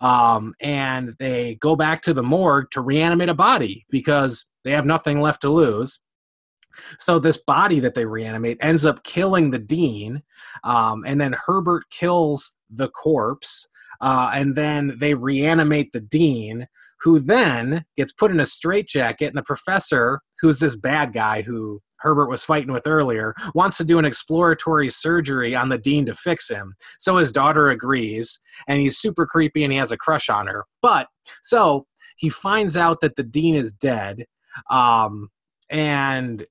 um, 0.01 0.53
and 0.61 1.15
they 1.19 1.55
go 1.55 1.75
back 1.75 2.01
to 2.03 2.13
the 2.13 2.21
morgue 2.21 2.69
to 2.71 2.81
reanimate 2.81 3.29
a 3.29 3.33
body 3.33 3.85
because 3.89 4.45
they 4.63 4.71
have 4.71 4.85
nothing 4.85 5.19
left 5.19 5.41
to 5.41 5.49
lose. 5.49 5.99
So 6.97 7.19
this 7.19 7.37
body 7.37 7.79
that 7.79 7.95
they 7.95 8.05
reanimate 8.05 8.57
ends 8.61 8.85
up 8.85 9.03
killing 9.03 9.51
the 9.51 9.59
dean, 9.59 10.23
um, 10.63 11.03
and 11.05 11.19
then 11.19 11.35
Herbert 11.45 11.83
kills 11.89 12.53
the 12.69 12.89
corpse, 12.89 13.67
uh, 14.01 14.31
and 14.33 14.55
then 14.55 14.97
they 14.99 15.13
reanimate 15.13 15.91
the 15.91 15.99
dean, 15.99 16.67
who 17.01 17.19
then 17.19 17.85
gets 17.97 18.11
put 18.11 18.31
in 18.31 18.39
a 18.39 18.45
straitjacket, 18.45 19.29
and 19.29 19.37
the 19.37 19.43
professor, 19.43 20.21
who's 20.41 20.59
this 20.59 20.75
bad 20.75 21.13
guy 21.13 21.41
who 21.41 21.81
Herbert 21.99 22.29
was 22.29 22.43
fighting 22.43 22.71
with 22.71 22.87
earlier, 22.87 23.33
wants 23.53 23.77
to 23.77 23.83
do 23.83 23.99
an 23.99 24.05
exploratory 24.05 24.89
surgery 24.89 25.55
on 25.55 25.69
the 25.69 25.77
dean 25.77 26.05
to 26.05 26.13
fix 26.13 26.49
him. 26.49 26.75
So 26.97 27.17
his 27.17 27.31
daughter 27.31 27.69
agrees, 27.69 28.39
and 28.67 28.79
he's 28.79 28.97
super 28.97 29.25
creepy 29.25 29.63
and 29.63 29.73
he 29.73 29.79
has 29.79 29.91
a 29.91 29.97
crush 29.97 30.29
on 30.29 30.47
her. 30.47 30.65
But 30.81 31.07
so 31.43 31.85
he 32.17 32.29
finds 32.29 32.77
out 32.77 33.01
that 33.01 33.15
the 33.15 33.23
dean 33.23 33.55
is 33.55 33.71
dead. 33.71 34.25
Um, 34.69 35.29
and 35.69 36.45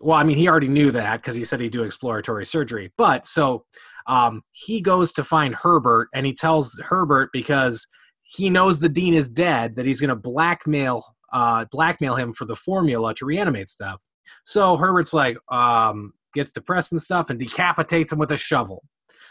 well, 0.00 0.18
I 0.18 0.24
mean, 0.24 0.38
he 0.38 0.48
already 0.48 0.68
knew 0.68 0.90
that 0.92 1.20
because 1.20 1.34
he 1.34 1.44
said 1.44 1.60
he'd 1.60 1.72
do 1.72 1.82
exploratory 1.82 2.46
surgery. 2.46 2.92
But 2.96 3.26
so 3.26 3.64
um, 4.06 4.42
he 4.52 4.80
goes 4.80 5.12
to 5.12 5.24
find 5.24 5.54
Herbert 5.54 6.08
and 6.14 6.24
he 6.24 6.32
tells 6.32 6.78
Herbert 6.82 7.30
because 7.32 7.86
he 8.22 8.48
knows 8.48 8.80
the 8.80 8.88
dean 8.88 9.14
is 9.14 9.28
dead 9.28 9.76
that 9.76 9.86
he's 9.86 10.00
going 10.00 10.08
to 10.08 10.16
blackmail 10.16 11.04
uh, 11.32 11.64
blackmail 11.70 12.16
him 12.16 12.32
for 12.32 12.44
the 12.44 12.56
formula 12.56 13.14
to 13.14 13.24
reanimate 13.24 13.68
stuff. 13.68 14.02
So 14.44 14.76
Herbert's 14.76 15.12
like 15.12 15.36
um, 15.52 16.12
gets 16.34 16.50
depressed 16.50 16.92
and 16.92 17.00
stuff 17.00 17.30
and 17.30 17.38
decapitates 17.38 18.12
him 18.12 18.18
with 18.18 18.32
a 18.32 18.36
shovel. 18.36 18.82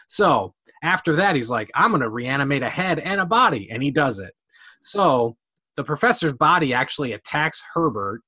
So 0.08 0.54
after 0.82 1.16
that, 1.18 1.36
he's 1.36 1.50
like, 1.50 1.70
I'm 1.76 1.92
going 1.92 2.02
to 2.02 2.10
reanimate 2.10 2.64
a 2.64 2.70
head 2.70 3.00
and 3.00 3.20
a 3.20 3.26
body, 3.26 3.70
and 3.72 3.84
he 3.84 3.92
does 3.92 4.20
it. 4.20 4.34
So 4.82 5.36
the 5.76 5.84
professor's 5.84 6.34
body 6.34 6.74
actually 6.74 7.14
attacks 7.14 7.62
Herbert 7.74 8.22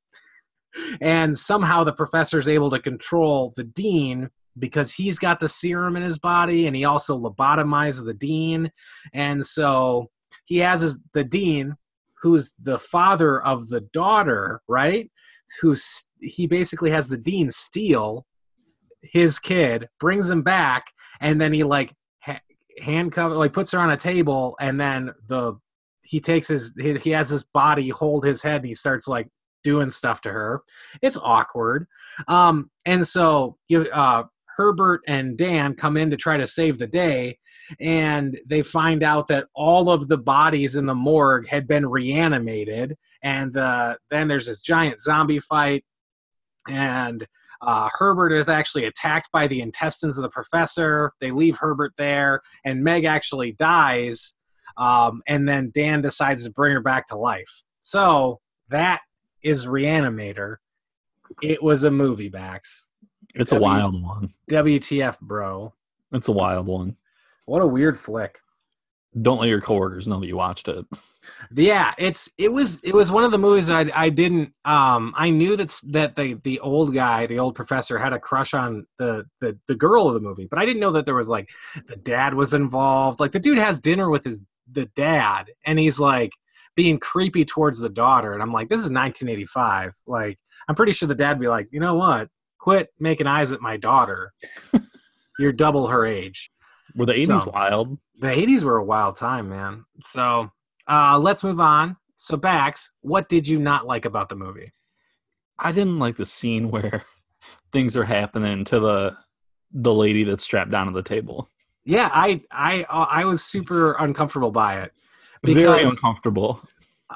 and 1.01 1.37
somehow 1.37 1.83
the 1.83 1.93
professor 1.93 2.39
is 2.39 2.47
able 2.47 2.69
to 2.69 2.79
control 2.79 3.53
the 3.55 3.63
dean 3.63 4.29
because 4.57 4.93
he's 4.93 5.17
got 5.17 5.39
the 5.39 5.47
serum 5.47 5.95
in 5.95 6.03
his 6.03 6.17
body 6.17 6.67
and 6.67 6.75
he 6.75 6.83
also 6.83 7.17
lobotomizes 7.17 8.05
the 8.05 8.13
dean. 8.13 8.71
And 9.13 9.45
so 9.45 10.09
he 10.45 10.57
has 10.57 10.81
his, 10.81 10.99
the 11.13 11.23
dean 11.23 11.75
who's 12.21 12.53
the 12.61 12.77
father 12.77 13.41
of 13.41 13.69
the 13.69 13.81
daughter 13.81 14.61
right? 14.67 15.09
Who's 15.61 16.05
he 16.21 16.47
basically 16.47 16.91
has 16.91 17.07
the 17.07 17.17
dean 17.17 17.49
steal 17.49 18.25
his 19.01 19.39
kid 19.39 19.89
brings 19.99 20.29
him 20.29 20.43
back 20.43 20.85
and 21.19 21.41
then 21.41 21.51
he 21.53 21.63
like 21.63 21.93
ha- 22.19 22.41
handcuff 22.79 23.31
like 23.31 23.53
puts 23.53 23.71
her 23.71 23.79
on 23.79 23.89
a 23.89 23.97
table 23.97 24.55
and 24.59 24.79
then 24.79 25.11
the 25.27 25.53
he 26.03 26.19
takes 26.19 26.47
his 26.47 26.73
he, 26.79 26.95
he 26.97 27.09
has 27.09 27.29
his 27.29 27.43
body 27.43 27.89
hold 27.89 28.23
his 28.23 28.41
head 28.41 28.57
and 28.57 28.67
he 28.67 28.73
starts 28.73 29.07
like 29.07 29.27
doing 29.63 29.89
stuff 29.89 30.21
to 30.21 30.31
her. 30.31 30.61
It's 31.01 31.17
awkward. 31.17 31.87
Um, 32.27 32.69
and 32.85 33.07
so 33.07 33.57
you, 33.67 33.89
uh, 33.91 34.23
Herbert 34.57 35.01
and 35.07 35.37
Dan 35.37 35.75
come 35.75 35.97
in 35.97 36.09
to 36.11 36.17
try 36.17 36.37
to 36.37 36.45
save 36.45 36.77
the 36.77 36.87
day, 36.87 37.37
and 37.79 38.37
they 38.45 38.61
find 38.61 39.01
out 39.01 39.27
that 39.29 39.47
all 39.55 39.89
of 39.89 40.07
the 40.07 40.17
bodies 40.17 40.75
in 40.75 40.85
the 40.85 40.95
morgue 40.95 41.47
had 41.47 41.67
been 41.67 41.85
reanimated. 41.85 42.97
And 43.23 43.55
uh, 43.55 43.95
then 44.09 44.27
there's 44.27 44.47
this 44.47 44.59
giant 44.59 44.99
zombie 44.99 45.39
fight, 45.39 45.85
and 46.67 47.25
uh, 47.61 47.89
Herbert 47.97 48.33
is 48.33 48.49
actually 48.49 48.85
attacked 48.85 49.29
by 49.31 49.47
the 49.47 49.61
intestines 49.61 50.17
of 50.17 50.23
the 50.23 50.29
professor. 50.29 51.13
They 51.21 51.31
leave 51.31 51.57
Herbert 51.57 51.93
there, 51.97 52.41
and 52.65 52.83
Meg 52.83 53.05
actually 53.05 53.53
dies. 53.53 54.35
Um, 54.77 55.21
and 55.27 55.47
then 55.47 55.71
Dan 55.73 56.01
decides 56.01 56.45
to 56.45 56.51
bring 56.51 56.73
her 56.73 56.81
back 56.81 57.07
to 57.07 57.17
life. 57.17 57.63
So 57.81 58.39
that 58.69 59.01
is 59.43 59.65
Reanimator. 59.65 60.57
It 61.41 61.61
was 61.61 61.83
a 61.83 61.91
movie, 61.91 62.29
Bax. 62.29 62.87
It's 63.33 63.51
w- 63.51 63.65
a 63.65 63.73
wild 63.73 64.01
one. 64.01 64.33
WTF, 64.49 65.19
bro. 65.19 65.73
It's 66.11 66.27
a 66.27 66.33
wild 66.33 66.67
one. 66.67 66.97
What 67.45 67.61
a 67.61 67.67
weird 67.67 67.99
flick. 67.99 68.39
Don't 69.21 69.39
let 69.39 69.49
your 69.49 69.61
coworkers 69.61 70.07
know 70.07 70.19
that 70.19 70.27
you 70.27 70.37
watched 70.37 70.67
it. 70.67 70.85
Yeah, 71.53 71.93
it's 71.97 72.29
it 72.37 72.51
was 72.51 72.79
it 72.83 72.93
was 72.95 73.11
one 73.11 73.23
of 73.23 73.31
the 73.31 73.37
movies 73.37 73.69
I 73.69 73.89
I 73.93 74.09
didn't 74.09 74.53
um 74.65 75.13
I 75.15 75.29
knew 75.29 75.55
that 75.57 75.79
that 75.89 76.15
the 76.15 76.35
the 76.43 76.59
old 76.61 76.93
guy 76.93 77.27
the 77.27 77.39
old 77.39 77.55
professor 77.55 77.99
had 77.99 78.13
a 78.13 78.19
crush 78.19 78.53
on 78.53 78.87
the 78.97 79.25
the 79.39 79.57
the 79.67 79.75
girl 79.75 80.07
of 80.07 80.13
the 80.13 80.19
movie, 80.19 80.47
but 80.49 80.59
I 80.59 80.65
didn't 80.65 80.79
know 80.79 80.91
that 80.93 81.05
there 81.05 81.15
was 81.15 81.29
like 81.29 81.49
the 81.87 81.95
dad 81.97 82.33
was 82.33 82.53
involved. 82.53 83.19
Like 83.19 83.33
the 83.33 83.39
dude 83.39 83.57
has 83.57 83.79
dinner 83.79 84.09
with 84.09 84.23
his 84.23 84.41
the 84.71 84.85
dad, 84.95 85.51
and 85.65 85.77
he's 85.77 85.99
like 85.99 86.31
being 86.75 86.99
creepy 86.99 87.45
towards 87.45 87.79
the 87.79 87.89
daughter. 87.89 88.33
And 88.33 88.41
I'm 88.41 88.53
like, 88.53 88.69
this 88.69 88.79
is 88.79 88.91
1985. 88.91 89.93
Like, 90.07 90.39
I'm 90.67 90.75
pretty 90.75 90.91
sure 90.91 91.07
the 91.07 91.15
dad 91.15 91.37
would 91.37 91.41
be 91.41 91.47
like, 91.47 91.67
you 91.71 91.79
know 91.79 91.95
what? 91.95 92.29
Quit 92.59 92.89
making 92.99 93.27
eyes 93.27 93.51
at 93.51 93.61
my 93.61 93.77
daughter. 93.77 94.33
You're 95.39 95.51
double 95.51 95.87
her 95.87 96.05
age. 96.05 96.51
Were 96.95 97.05
the 97.05 97.13
80s 97.13 97.43
so, 97.43 97.51
wild? 97.51 97.97
The 98.19 98.27
80s 98.27 98.63
were 98.63 98.77
a 98.77 98.83
wild 98.83 99.15
time, 99.15 99.49
man. 99.49 99.85
So 100.03 100.49
uh, 100.87 101.17
let's 101.19 101.43
move 101.43 101.59
on. 101.59 101.97
So, 102.15 102.37
Bax, 102.37 102.91
what 103.01 103.29
did 103.29 103.47
you 103.47 103.57
not 103.57 103.87
like 103.87 104.05
about 104.05 104.29
the 104.29 104.35
movie? 104.35 104.71
I 105.57 105.71
didn't 105.71 105.99
like 105.99 106.17
the 106.17 106.25
scene 106.25 106.69
where 106.69 107.03
things 107.73 107.95
are 107.95 108.03
happening 108.03 108.65
to 108.65 108.79
the 108.79 109.17
the 109.73 109.93
lady 109.93 110.25
that's 110.25 110.43
strapped 110.43 110.69
down 110.69 110.87
to 110.87 110.91
the 110.91 111.01
table. 111.01 111.47
Yeah, 111.85 112.09
I 112.13 112.41
I 112.51 112.83
uh, 112.83 113.07
I 113.09 113.25
was 113.25 113.43
super 113.43 113.93
uncomfortable 113.93 114.51
by 114.51 114.81
it 114.81 114.91
very 115.43 115.83
uncomfortable. 115.83 116.61
Uh, 117.09 117.15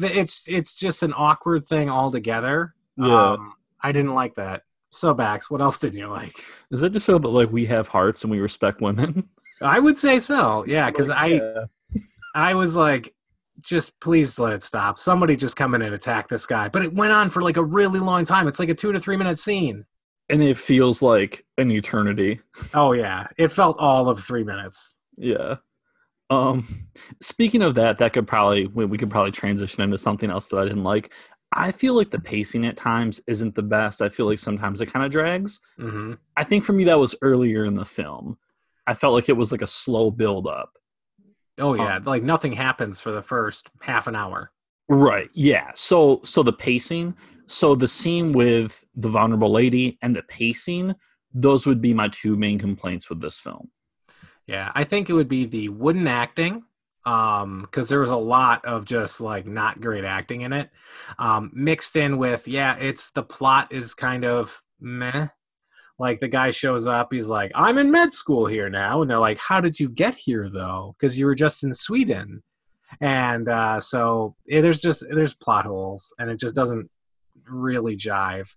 it's 0.00 0.46
it's 0.48 0.76
just 0.76 1.02
an 1.02 1.12
awkward 1.16 1.68
thing 1.68 1.90
altogether. 1.90 2.74
Yeah, 2.96 3.32
um, 3.32 3.54
I 3.82 3.92
didn't 3.92 4.14
like 4.14 4.34
that. 4.36 4.62
So, 4.90 5.12
Bax, 5.12 5.50
what 5.50 5.60
else 5.60 5.78
didn't 5.78 5.98
you 5.98 6.08
like? 6.08 6.34
Does 6.70 6.80
that 6.80 6.90
just 6.90 7.06
show 7.06 7.18
that 7.18 7.28
like 7.28 7.50
we 7.50 7.66
have 7.66 7.88
hearts 7.88 8.22
and 8.22 8.30
we 8.30 8.40
respect 8.40 8.80
women? 8.80 9.28
I 9.60 9.78
would 9.78 9.98
say 9.98 10.18
so. 10.18 10.64
Yeah, 10.66 10.90
because 10.90 11.08
like, 11.08 11.18
I 11.18 11.26
yeah. 11.26 11.64
I 12.34 12.54
was 12.54 12.76
like, 12.76 13.14
just 13.60 13.98
please 14.00 14.38
let 14.38 14.52
it 14.52 14.62
stop. 14.62 14.98
Somebody 14.98 15.36
just 15.36 15.56
come 15.56 15.74
in 15.74 15.82
and 15.82 15.94
attack 15.94 16.28
this 16.28 16.46
guy. 16.46 16.68
But 16.68 16.84
it 16.84 16.94
went 16.94 17.12
on 17.12 17.30
for 17.30 17.42
like 17.42 17.56
a 17.56 17.64
really 17.64 18.00
long 18.00 18.24
time. 18.24 18.48
It's 18.48 18.58
like 18.58 18.68
a 18.68 18.74
two 18.74 18.92
to 18.92 19.00
three 19.00 19.16
minute 19.16 19.38
scene. 19.38 19.84
And 20.28 20.42
it 20.42 20.56
feels 20.56 21.02
like 21.02 21.44
an 21.56 21.70
eternity. 21.70 22.40
Oh 22.74 22.92
yeah. 22.92 23.28
It 23.38 23.52
felt 23.52 23.78
all 23.78 24.08
of 24.08 24.22
three 24.22 24.44
minutes. 24.44 24.96
Yeah. 25.16 25.56
Um, 26.28 26.66
speaking 27.22 27.62
of 27.62 27.76
that, 27.76 27.98
that 27.98 28.12
could 28.12 28.26
probably 28.26 28.66
we 28.66 28.98
could 28.98 29.10
probably 29.10 29.32
transition 29.32 29.82
into 29.82 29.98
something 29.98 30.30
else 30.30 30.48
that 30.48 30.58
I 30.58 30.64
didn't 30.64 30.84
like. 30.84 31.12
I 31.52 31.72
feel 31.72 31.94
like 31.94 32.10
the 32.10 32.20
pacing 32.20 32.66
at 32.66 32.76
times 32.76 33.20
isn't 33.26 33.54
the 33.54 33.62
best. 33.62 34.02
I 34.02 34.08
feel 34.08 34.26
like 34.26 34.38
sometimes 34.38 34.80
it 34.80 34.92
kind 34.92 35.04
of 35.04 35.12
drags. 35.12 35.60
Mm-hmm. 35.78 36.14
I 36.36 36.44
think 36.44 36.64
for 36.64 36.72
me 36.72 36.84
that 36.84 36.98
was 36.98 37.14
earlier 37.22 37.64
in 37.64 37.74
the 37.74 37.84
film. 37.84 38.38
I 38.86 38.94
felt 38.94 39.14
like 39.14 39.28
it 39.28 39.36
was 39.36 39.52
like 39.52 39.62
a 39.62 39.66
slow 39.66 40.10
build 40.10 40.46
up. 40.46 40.72
Oh 41.58 41.74
yeah, 41.74 41.96
um, 41.96 42.04
like 42.04 42.22
nothing 42.22 42.52
happens 42.52 43.00
for 43.00 43.12
the 43.12 43.22
first 43.22 43.68
half 43.80 44.06
an 44.06 44.16
hour. 44.16 44.50
Right. 44.88 45.30
Yeah. 45.32 45.70
So 45.74 46.20
so 46.24 46.42
the 46.42 46.52
pacing, 46.52 47.16
so 47.46 47.74
the 47.74 47.88
scene 47.88 48.32
with 48.32 48.84
the 48.94 49.08
vulnerable 49.08 49.50
lady 49.50 49.98
and 50.02 50.14
the 50.14 50.22
pacing, 50.22 50.94
those 51.32 51.66
would 51.66 51.80
be 51.80 51.94
my 51.94 52.08
two 52.08 52.36
main 52.36 52.58
complaints 52.58 53.08
with 53.08 53.20
this 53.20 53.38
film. 53.38 53.70
Yeah, 54.46 54.70
I 54.74 54.84
think 54.84 55.10
it 55.10 55.14
would 55.14 55.28
be 55.28 55.46
the 55.46 55.68
wooden 55.68 56.06
acting 56.06 56.64
um 57.06 57.62
because 57.62 57.88
there 57.88 58.00
was 58.00 58.10
a 58.10 58.16
lot 58.16 58.64
of 58.64 58.84
just 58.84 59.20
like 59.20 59.46
not 59.46 59.80
great 59.80 60.04
acting 60.04 60.40
in 60.40 60.52
it 60.52 60.68
um 61.20 61.52
mixed 61.54 61.94
in 61.94 62.18
with 62.18 62.48
yeah 62.48 62.74
it's 62.78 63.12
the 63.12 63.22
plot 63.22 63.68
is 63.70 63.94
kind 63.94 64.24
of 64.24 64.60
meh. 64.80 65.28
Like 65.98 66.18
the 66.20 66.28
guy 66.28 66.50
shows 66.50 66.86
up 66.86 67.12
he's 67.12 67.28
like 67.28 67.52
i'm 67.54 67.78
in 67.78 67.90
med 67.90 68.12
school 68.12 68.46
here 68.46 68.68
now 68.68 69.00
and 69.00 69.10
they're 69.10 69.18
like 69.18 69.38
how 69.38 69.60
did 69.60 69.78
you 69.80 69.88
get 69.88 70.14
here 70.14 70.50
though? 70.50 70.94
Because 70.98 71.18
you 71.18 71.26
were 71.26 71.36
just 71.36 71.62
in 71.62 71.72
sweden. 71.72 72.42
And 73.00 73.48
uh 73.48 73.80
so 73.80 74.34
yeah, 74.44 74.60
there's 74.60 74.80
just 74.80 75.04
there's 75.08 75.34
plot 75.34 75.64
holes 75.64 76.12
and 76.18 76.28
it 76.28 76.40
just 76.40 76.56
doesn't 76.56 76.90
really 77.48 77.96
jive. 77.96 78.48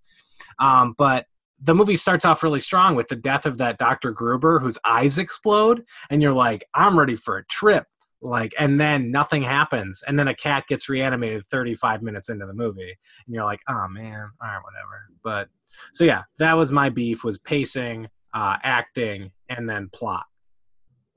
Um 0.57 0.95
but 0.97 1.27
the 1.61 1.75
movie 1.75 1.95
starts 1.95 2.25
off 2.25 2.43
really 2.43 2.59
strong 2.59 2.95
with 2.95 3.07
the 3.07 3.15
death 3.15 3.45
of 3.45 3.57
that 3.57 3.77
Dr. 3.77 4.11
Gruber 4.11 4.59
whose 4.59 4.77
eyes 4.85 5.17
explode 5.17 5.83
and 6.09 6.21
you're 6.21 6.33
like 6.33 6.65
I'm 6.73 6.97
ready 6.97 7.15
for 7.15 7.37
a 7.37 7.45
trip 7.45 7.85
like 8.21 8.53
and 8.59 8.79
then 8.79 9.11
nothing 9.11 9.41
happens 9.41 10.03
and 10.07 10.19
then 10.19 10.27
a 10.27 10.35
cat 10.35 10.65
gets 10.67 10.89
reanimated 10.89 11.43
35 11.49 12.01
minutes 12.01 12.29
into 12.29 12.45
the 12.45 12.53
movie 12.53 12.97
and 13.25 13.35
you're 13.35 13.45
like 13.45 13.61
oh 13.69 13.87
man 13.89 14.29
all 14.41 14.47
right 14.47 14.61
whatever 14.63 15.07
but 15.23 15.47
so 15.93 16.03
yeah 16.03 16.23
that 16.37 16.53
was 16.53 16.71
my 16.71 16.89
beef 16.89 17.23
was 17.23 17.37
pacing 17.39 18.07
uh 18.33 18.57
acting 18.63 19.31
and 19.47 19.69
then 19.69 19.89
plot 19.93 20.25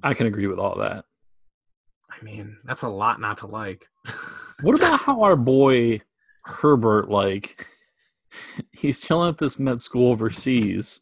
I 0.04 0.14
can 0.14 0.26
agree 0.26 0.46
with 0.46 0.58
all 0.58 0.76
that. 0.78 1.04
i 2.10 2.22
mean 2.24 2.56
that's 2.64 2.82
a 2.82 2.88
lot 2.88 3.20
not 3.20 3.38
to 3.38 3.46
like 3.46 3.86
What 4.62 4.76
about 4.76 5.00
how 5.00 5.22
our 5.22 5.34
boy 5.34 6.00
Herbert, 6.44 7.10
like, 7.10 7.66
he's 8.72 9.00
chilling 9.00 9.28
at 9.28 9.38
this 9.38 9.58
med 9.58 9.80
school 9.80 10.10
overseas. 10.10 11.00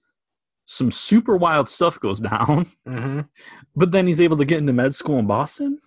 Some 0.65 0.91
super 0.91 1.37
wild 1.37 1.69
stuff 1.69 1.99
goes 1.99 2.21
down, 2.21 2.67
hmm 2.87 3.21
but 3.75 3.93
then 3.93 4.07
he's 4.07 4.21
able 4.21 4.37
to 4.37 4.45
get 4.45 4.59
into 4.59 4.73
med 4.73 4.95
school 4.95 5.19
in 5.19 5.27
Boston. 5.27 5.81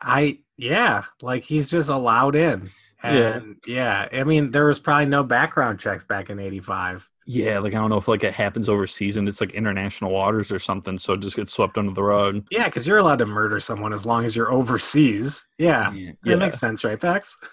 I 0.00 0.38
yeah, 0.56 1.04
like 1.20 1.44
he's 1.44 1.70
just 1.70 1.88
allowed 1.88 2.34
in. 2.34 2.68
Yeah. 3.04 3.36
And 3.36 3.56
yeah. 3.66 4.08
I 4.12 4.24
mean, 4.24 4.50
there 4.50 4.66
was 4.66 4.78
probably 4.78 5.06
no 5.06 5.22
background 5.22 5.78
checks 5.78 6.04
back 6.04 6.30
in 6.30 6.40
'85. 6.40 7.08
Yeah, 7.28 7.58
like 7.58 7.74
I 7.74 7.78
don't 7.78 7.90
know 7.90 7.96
if 7.96 8.08
like 8.08 8.22
it 8.22 8.34
happens 8.34 8.68
overseas 8.68 9.16
and 9.16 9.28
it's 9.28 9.40
like 9.40 9.52
international 9.52 10.12
waters 10.12 10.52
or 10.52 10.60
something, 10.60 10.98
so 10.98 11.14
it 11.14 11.20
just 11.20 11.34
gets 11.36 11.52
swept 11.52 11.76
under 11.76 11.92
the 11.92 12.02
rug. 12.02 12.46
Yeah, 12.50 12.66
because 12.66 12.86
you're 12.86 12.98
allowed 12.98 13.18
to 13.18 13.26
murder 13.26 13.58
someone 13.58 13.92
as 13.92 14.06
long 14.06 14.24
as 14.24 14.36
you're 14.36 14.52
overseas. 14.52 15.44
Yeah, 15.58 15.92
Yeah, 15.92 16.12
that 16.22 16.38
makes 16.38 16.58
sense, 16.58 16.84
right, 16.84 17.00
Bax? 17.00 17.36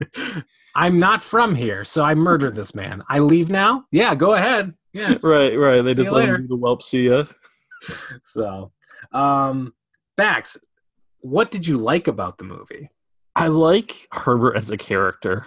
I'm 0.74 0.98
not 0.98 1.22
from 1.22 1.54
here, 1.54 1.84
so 1.84 2.02
I 2.02 2.14
murdered 2.14 2.54
this 2.54 2.74
man. 2.74 3.02
I 3.08 3.20
leave 3.20 3.48
now. 3.48 3.84
Yeah, 3.90 4.14
go 4.14 4.34
ahead. 4.34 4.74
Yeah. 4.92 5.16
right, 5.22 5.56
right. 5.56 5.82
They 5.82 5.92
See 5.92 6.02
just 6.02 6.12
let 6.12 6.20
later. 6.20 6.36
him 6.36 6.42
do 6.42 6.48
the 6.48 6.56
whelp 6.56 6.82
see 6.82 7.08
ya. 7.08 7.24
So, 8.24 8.72
um, 9.12 9.74
Bax, 10.16 10.56
what 11.20 11.50
did 11.50 11.66
you 11.66 11.76
like 11.76 12.08
about 12.08 12.38
the 12.38 12.44
movie? 12.44 12.88
I 13.36 13.48
like 13.48 14.08
Herbert 14.10 14.56
as 14.56 14.70
a 14.70 14.76
character. 14.78 15.44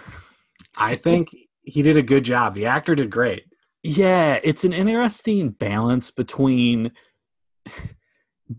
I 0.76 0.94
think 0.94 1.28
he 1.62 1.82
did 1.82 1.96
a 1.96 2.02
good 2.02 2.24
job. 2.24 2.54
The 2.54 2.66
actor 2.66 2.94
did 2.94 3.10
great. 3.10 3.44
Yeah, 3.82 4.38
it's 4.44 4.64
an 4.64 4.72
interesting 4.72 5.50
balance 5.50 6.10
between 6.10 6.92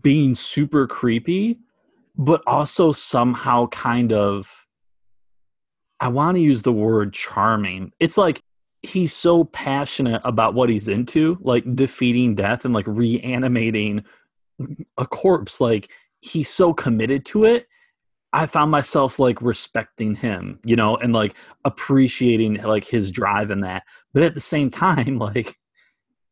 being 0.02 0.34
super 0.34 0.86
creepy, 0.86 1.60
but 2.16 2.42
also 2.46 2.92
somehow 2.92 3.66
kind 3.68 4.12
of, 4.12 4.59
I 6.00 6.08
want 6.08 6.36
to 6.36 6.42
use 6.42 6.62
the 6.62 6.72
word 6.72 7.12
charming. 7.12 7.92
It's 8.00 8.16
like 8.16 8.42
he's 8.82 9.12
so 9.12 9.44
passionate 9.44 10.22
about 10.24 10.54
what 10.54 10.70
he's 10.70 10.88
into, 10.88 11.38
like 11.42 11.76
defeating 11.76 12.34
death 12.34 12.64
and 12.64 12.72
like 12.72 12.86
reanimating 12.86 14.04
a 14.96 15.06
corpse. 15.06 15.60
Like 15.60 15.90
he's 16.20 16.48
so 16.48 16.72
committed 16.72 17.24
to 17.26 17.44
it. 17.44 17.68
I 18.32 18.46
found 18.46 18.70
myself 18.70 19.18
like 19.18 19.42
respecting 19.42 20.14
him, 20.14 20.60
you 20.64 20.76
know, 20.76 20.96
and 20.96 21.12
like 21.12 21.34
appreciating 21.64 22.54
like 22.62 22.84
his 22.84 23.10
drive 23.10 23.50
in 23.50 23.60
that 23.60 23.82
but 24.12 24.22
at 24.22 24.34
the 24.34 24.40
same 24.40 24.70
time 24.70 25.18
like 25.18 25.58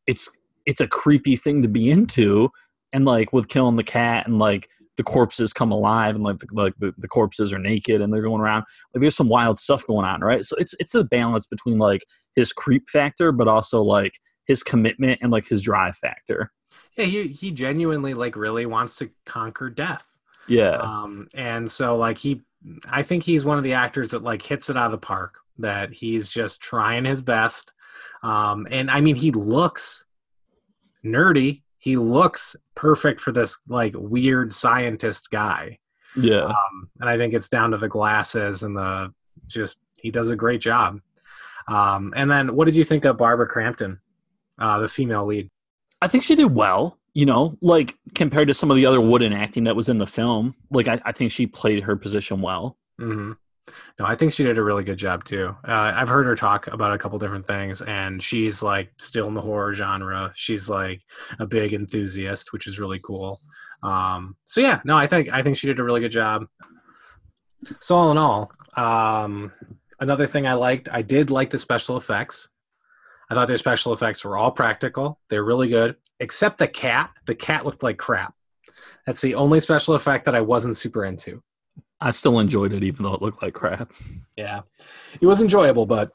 it's 0.06 0.28
it's 0.66 0.80
a 0.80 0.88
creepy 0.88 1.36
thing 1.36 1.62
to 1.62 1.68
be 1.68 1.90
into 1.90 2.50
and 2.92 3.04
like 3.04 3.32
with 3.32 3.48
killing 3.48 3.76
the 3.76 3.84
cat 3.84 4.26
and 4.26 4.38
like 4.38 4.68
the 4.98 5.02
corpses 5.02 5.54
come 5.54 5.72
alive 5.72 6.14
and 6.14 6.22
like 6.24 6.38
the, 6.40 6.46
like 6.52 6.74
the, 6.78 6.92
the 6.98 7.08
corpses 7.08 7.50
are 7.52 7.58
naked 7.58 8.02
and 8.02 8.12
they're 8.12 8.20
going 8.20 8.42
around 8.42 8.64
like 8.92 9.00
there's 9.00 9.16
some 9.16 9.30
wild 9.30 9.58
stuff 9.58 9.86
going 9.86 10.04
on 10.04 10.20
right 10.20 10.44
so 10.44 10.54
it's 10.58 10.74
it's 10.78 10.94
a 10.94 11.04
balance 11.04 11.46
between 11.46 11.78
like 11.78 12.04
his 12.34 12.52
creep 12.52 12.90
factor 12.90 13.32
but 13.32 13.48
also 13.48 13.80
like 13.82 14.18
his 14.46 14.62
commitment 14.62 15.18
and 15.22 15.32
like 15.32 15.46
his 15.48 15.62
drive 15.62 15.96
factor 15.96 16.52
Yeah, 16.96 17.06
he 17.06 17.28
he 17.28 17.50
genuinely 17.50 18.12
like 18.12 18.36
really 18.36 18.66
wants 18.66 18.96
to 18.96 19.08
conquer 19.24 19.70
death. 19.70 20.04
yeah 20.48 20.76
Um, 20.78 21.28
and 21.34 21.70
so 21.70 21.96
like 21.96 22.18
he, 22.18 22.42
I 22.84 23.02
think 23.02 23.22
he's 23.22 23.44
one 23.44 23.58
of 23.58 23.64
the 23.64 23.74
actors 23.74 24.10
that 24.10 24.22
like 24.22 24.42
hits 24.42 24.68
it 24.68 24.76
out 24.76 24.86
of 24.86 24.92
the 24.92 24.98
park. 24.98 25.38
That 25.58 25.92
he's 25.92 26.28
just 26.28 26.60
trying 26.60 27.04
his 27.04 27.22
best. 27.22 27.72
Um, 28.22 28.66
and 28.70 28.90
I 28.90 29.00
mean, 29.00 29.16
he 29.16 29.30
looks 29.32 30.06
nerdy. 31.04 31.62
He 31.78 31.96
looks 31.96 32.56
perfect 32.78 33.20
for 33.20 33.32
this 33.32 33.58
like 33.68 33.92
weird 33.96 34.50
scientist 34.52 35.30
guy. 35.30 35.78
yeah 36.16 36.44
Um, 36.44 36.88
and 37.00 37.10
I 37.10 37.18
think 37.18 37.34
it's 37.34 37.48
down 37.48 37.72
to 37.72 37.78
the 37.78 37.88
glasses 37.88 38.62
and 38.62 38.76
the 38.76 39.12
just 39.48 39.78
he 40.00 40.10
does 40.10 40.30
a 40.30 40.36
great 40.36 40.60
job. 40.60 41.00
Um, 41.66 42.14
and 42.16 42.30
then 42.30 42.54
what 42.54 42.64
did 42.64 42.76
you 42.76 42.84
think 42.84 43.04
of 43.04 43.18
Barbara 43.18 43.46
Crampton, 43.46 43.98
uh, 44.58 44.78
the 44.78 44.88
female 44.88 45.26
lead? 45.26 45.50
i 46.00 46.06
think 46.06 46.22
she 46.22 46.36
did 46.36 46.54
well 46.54 46.96
you 47.12 47.26
know 47.26 47.56
like 47.60 47.96
compared 48.14 48.46
to 48.46 48.54
some 48.54 48.70
of 48.70 48.76
the 48.76 48.86
other 48.86 49.00
wooden 49.00 49.32
acting 49.32 49.64
that 49.64 49.74
was 49.74 49.88
in 49.88 49.98
the 49.98 50.06
film 50.06 50.54
like 50.70 50.86
i, 50.86 51.00
I 51.04 51.10
think 51.10 51.32
she 51.32 51.46
played 51.46 51.82
her 51.82 51.96
position 51.96 52.40
well 52.40 52.76
hmm 52.98 53.32
No, 53.98 54.06
I 54.06 54.14
think 54.14 54.32
she 54.32 54.44
did 54.44 54.58
a 54.58 54.62
really 54.62 54.84
good 54.84 54.98
job 54.98 55.24
too. 55.24 55.54
Uh, 55.66 55.92
I've 55.94 56.08
heard 56.08 56.26
her 56.26 56.36
talk 56.36 56.66
about 56.68 56.94
a 56.94 56.98
couple 56.98 57.18
different 57.18 57.46
things, 57.46 57.82
and 57.82 58.22
she's 58.22 58.62
like 58.62 58.92
still 58.98 59.28
in 59.28 59.34
the 59.34 59.40
horror 59.40 59.72
genre. 59.74 60.32
She's 60.34 60.68
like 60.68 61.02
a 61.38 61.46
big 61.46 61.74
enthusiast, 61.74 62.52
which 62.52 62.66
is 62.66 62.78
really 62.78 63.00
cool. 63.04 63.38
Um, 63.82 64.36
so 64.44 64.60
yeah, 64.60 64.80
no, 64.84 64.96
I 64.96 65.06
think 65.06 65.28
I 65.32 65.42
think 65.42 65.56
she 65.56 65.66
did 65.66 65.80
a 65.80 65.84
really 65.84 66.00
good 66.00 66.12
job. 66.12 66.46
So 67.80 67.96
all 67.96 68.10
in 68.10 68.18
all, 68.18 68.52
um, 68.76 69.52
another 70.00 70.26
thing 70.26 70.46
I 70.46 70.54
liked, 70.54 70.88
I 70.90 71.02
did 71.02 71.30
like 71.30 71.50
the 71.50 71.58
special 71.58 71.96
effects. 71.96 72.48
I 73.30 73.34
thought 73.34 73.48
their 73.48 73.56
special 73.56 73.92
effects 73.92 74.24
were 74.24 74.36
all 74.36 74.50
practical. 74.50 75.20
They're 75.28 75.44
really 75.44 75.68
good, 75.68 75.96
except 76.20 76.58
the 76.58 76.68
cat. 76.68 77.10
The 77.26 77.34
cat 77.34 77.66
looked 77.66 77.82
like 77.82 77.98
crap. 77.98 78.34
That's 79.06 79.20
the 79.20 79.34
only 79.34 79.60
special 79.60 79.94
effect 79.94 80.24
that 80.26 80.34
I 80.34 80.40
wasn't 80.40 80.76
super 80.76 81.04
into. 81.04 81.42
I 82.00 82.10
still 82.10 82.38
enjoyed 82.38 82.72
it 82.72 82.84
even 82.84 83.04
though 83.04 83.14
it 83.14 83.22
looked 83.22 83.42
like 83.42 83.54
crap 83.54 83.92
Yeah, 84.36 84.60
it 85.20 85.26
was 85.26 85.42
enjoyable, 85.42 85.84
but 85.84 86.12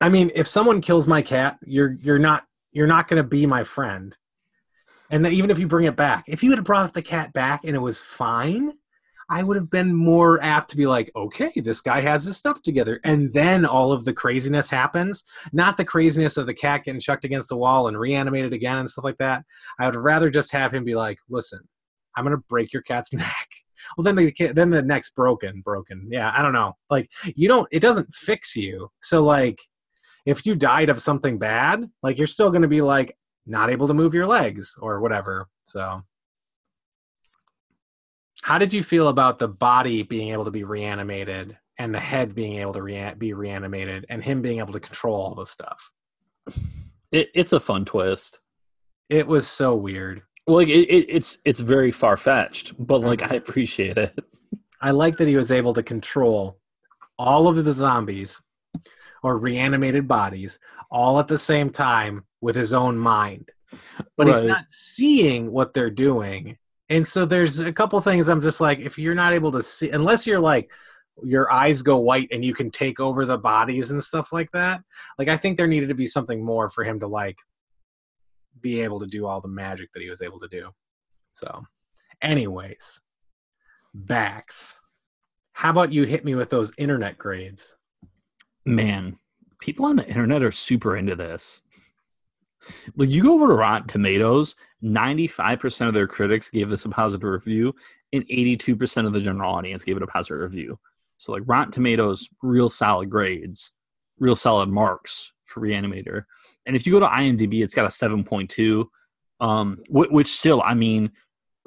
I 0.00 0.08
mean, 0.08 0.32
if 0.34 0.48
someone 0.48 0.80
kills 0.80 1.06
my 1.06 1.22
cat, 1.22 1.58
you're 1.64 1.96
you're 2.00 2.18
not 2.18 2.44
you're 2.72 2.88
not 2.88 3.06
going 3.06 3.22
to 3.22 3.28
be 3.28 3.46
my 3.46 3.62
friend. 3.62 4.16
And 5.10 5.24
then 5.24 5.32
even 5.32 5.50
if 5.50 5.60
you 5.60 5.68
bring 5.68 5.86
it 5.86 5.94
back, 5.94 6.24
if 6.26 6.42
you 6.42 6.50
had 6.50 6.64
brought 6.64 6.92
the 6.92 7.02
cat 7.02 7.32
back 7.32 7.60
and 7.64 7.76
it 7.76 7.78
was 7.78 8.00
fine, 8.00 8.72
I 9.30 9.44
would 9.44 9.56
have 9.56 9.70
been 9.70 9.94
more 9.94 10.42
apt 10.42 10.70
to 10.70 10.76
be 10.76 10.86
like, 10.86 11.12
okay, 11.14 11.52
this 11.54 11.80
guy 11.80 12.00
has 12.00 12.24
his 12.24 12.36
stuff 12.36 12.62
together. 12.62 13.00
And 13.04 13.32
then 13.32 13.64
all 13.64 13.92
of 13.92 14.04
the 14.04 14.12
craziness 14.12 14.68
happens, 14.68 15.22
not 15.52 15.76
the 15.76 15.84
craziness 15.84 16.36
of 16.36 16.46
the 16.46 16.54
cat 16.54 16.84
getting 16.84 17.00
chucked 17.00 17.24
against 17.24 17.48
the 17.48 17.56
wall 17.56 17.86
and 17.86 17.98
reanimated 17.98 18.52
again 18.52 18.78
and 18.78 18.90
stuff 18.90 19.04
like 19.04 19.18
that. 19.18 19.44
I 19.78 19.86
would 19.86 19.94
rather 19.94 20.30
just 20.30 20.50
have 20.50 20.74
him 20.74 20.84
be 20.84 20.96
like, 20.96 21.18
listen, 21.28 21.60
I'm 22.16 22.24
gonna 22.24 22.36
break 22.36 22.72
your 22.72 22.82
cat's 22.82 23.12
neck. 23.12 23.48
Well, 23.96 24.04
then 24.04 24.16
the 24.16 24.32
then 24.52 24.70
the 24.70 24.82
neck's 24.82 25.10
broken, 25.10 25.60
broken. 25.60 26.08
Yeah, 26.10 26.32
I 26.34 26.42
don't 26.42 26.52
know. 26.52 26.74
Like 26.90 27.10
you 27.34 27.48
don't, 27.48 27.68
it 27.70 27.80
doesn't 27.80 28.12
fix 28.12 28.56
you. 28.56 28.90
So 29.02 29.22
like, 29.22 29.60
if 30.26 30.46
you 30.46 30.54
died 30.54 30.88
of 30.88 31.02
something 31.02 31.38
bad, 31.38 31.90
like 32.02 32.18
you're 32.18 32.26
still 32.26 32.50
gonna 32.50 32.68
be 32.68 32.82
like 32.82 33.16
not 33.46 33.70
able 33.70 33.86
to 33.88 33.94
move 33.94 34.14
your 34.14 34.26
legs 34.26 34.74
or 34.80 35.00
whatever. 35.00 35.48
So, 35.66 36.02
how 38.42 38.58
did 38.58 38.72
you 38.72 38.82
feel 38.82 39.08
about 39.08 39.38
the 39.38 39.48
body 39.48 40.02
being 40.02 40.32
able 40.32 40.44
to 40.44 40.50
be 40.50 40.64
reanimated 40.64 41.56
and 41.78 41.94
the 41.94 42.00
head 42.00 42.34
being 42.34 42.58
able 42.60 42.72
to 42.74 43.14
be 43.18 43.32
reanimated 43.32 44.06
and 44.08 44.22
him 44.22 44.42
being 44.42 44.58
able 44.58 44.72
to 44.72 44.80
control 44.80 45.16
all 45.16 45.34
this 45.34 45.50
stuff? 45.50 45.90
it, 47.10 47.30
it's 47.34 47.52
a 47.52 47.60
fun 47.60 47.84
twist 47.84 48.38
It 49.08 49.26
was 49.26 49.46
so 49.46 49.74
weird. 49.74 50.22
Well, 50.46 50.56
like 50.56 50.68
it, 50.68 50.88
it, 50.90 51.06
it's 51.08 51.38
it's 51.44 51.60
very 51.60 51.90
far 51.90 52.16
fetched, 52.16 52.74
but 52.78 53.00
like 53.00 53.22
I 53.22 53.34
appreciate 53.34 53.96
it. 53.96 54.18
I 54.80 54.90
like 54.90 55.16
that 55.16 55.28
he 55.28 55.36
was 55.36 55.50
able 55.50 55.72
to 55.74 55.82
control 55.82 56.58
all 57.18 57.48
of 57.48 57.64
the 57.64 57.72
zombies 57.72 58.40
or 59.22 59.38
reanimated 59.38 60.06
bodies 60.06 60.58
all 60.90 61.18
at 61.18 61.28
the 61.28 61.38
same 61.38 61.70
time 61.70 62.24
with 62.40 62.54
his 62.54 62.74
own 62.74 62.98
mind. 62.98 63.50
But 64.16 64.28
he's 64.28 64.44
not 64.44 64.66
seeing 64.68 65.50
what 65.50 65.72
they're 65.72 65.90
doing. 65.90 66.58
And 66.90 67.06
so 67.06 67.24
there's 67.24 67.60
a 67.60 67.72
couple 67.72 68.00
things 68.00 68.28
I'm 68.28 68.42
just 68.42 68.60
like, 68.60 68.78
if 68.78 68.98
you're 68.98 69.14
not 69.14 69.32
able 69.32 69.50
to 69.52 69.62
see, 69.62 69.90
unless 69.90 70.26
you're 70.26 70.38
like, 70.38 70.70
your 71.22 71.50
eyes 71.50 71.80
go 71.80 71.96
white 71.96 72.28
and 72.30 72.44
you 72.44 72.54
can 72.54 72.70
take 72.70 73.00
over 73.00 73.24
the 73.24 73.38
bodies 73.38 73.90
and 73.90 74.02
stuff 74.02 74.32
like 74.32 74.50
that. 74.52 74.82
Like, 75.18 75.28
I 75.28 75.36
think 75.36 75.56
there 75.56 75.66
needed 75.66 75.88
to 75.88 75.94
be 75.94 76.06
something 76.06 76.44
more 76.44 76.68
for 76.68 76.84
him 76.84 77.00
to 77.00 77.06
like 77.06 77.38
be 78.64 78.80
able 78.80 78.98
to 78.98 79.06
do 79.06 79.26
all 79.26 79.42
the 79.42 79.46
magic 79.46 79.92
that 79.92 80.02
he 80.02 80.08
was 80.08 80.22
able 80.22 80.40
to 80.40 80.48
do. 80.48 80.70
So, 81.34 81.64
anyways, 82.22 82.98
Bax. 83.92 84.80
How 85.52 85.70
about 85.70 85.92
you 85.92 86.02
hit 86.04 86.24
me 86.24 86.34
with 86.34 86.50
those 86.50 86.72
internet 86.78 87.16
grades? 87.18 87.76
Man, 88.64 89.18
people 89.60 89.84
on 89.84 89.96
the 89.96 90.08
internet 90.08 90.42
are 90.42 90.50
super 90.50 90.96
into 90.96 91.14
this. 91.14 91.60
Like 92.96 93.10
you 93.10 93.22
go 93.22 93.34
over 93.34 93.48
to 93.48 93.54
Rotten 93.54 93.86
Tomatoes, 93.86 94.56
95% 94.82 95.88
of 95.88 95.94
their 95.94 96.08
critics 96.08 96.48
gave 96.48 96.70
this 96.70 96.86
a 96.86 96.88
positive 96.88 97.28
review, 97.28 97.74
and 98.14 98.26
82% 98.26 99.06
of 99.06 99.12
the 99.12 99.20
general 99.20 99.54
audience 99.54 99.84
gave 99.84 99.98
it 99.98 100.02
a 100.02 100.06
positive 100.06 100.40
review. 100.40 100.78
So 101.18 101.32
like 101.32 101.42
Rotten 101.44 101.70
Tomatoes, 101.70 102.28
real 102.42 102.70
solid 102.70 103.10
grades, 103.10 103.72
real 104.18 104.34
solid 104.34 104.70
marks 104.70 105.33
for 105.46 105.60
Reanimator, 105.60 106.24
and 106.66 106.74
if 106.76 106.86
you 106.86 106.92
go 106.92 107.00
to 107.00 107.06
IMDb, 107.06 107.62
it's 107.62 107.74
got 107.74 107.86
a 107.86 107.90
seven 107.90 108.24
point 108.24 108.50
two, 108.50 108.90
um, 109.40 109.78
wh- 109.88 110.12
which 110.12 110.28
still, 110.28 110.62
I 110.62 110.74
mean, 110.74 111.12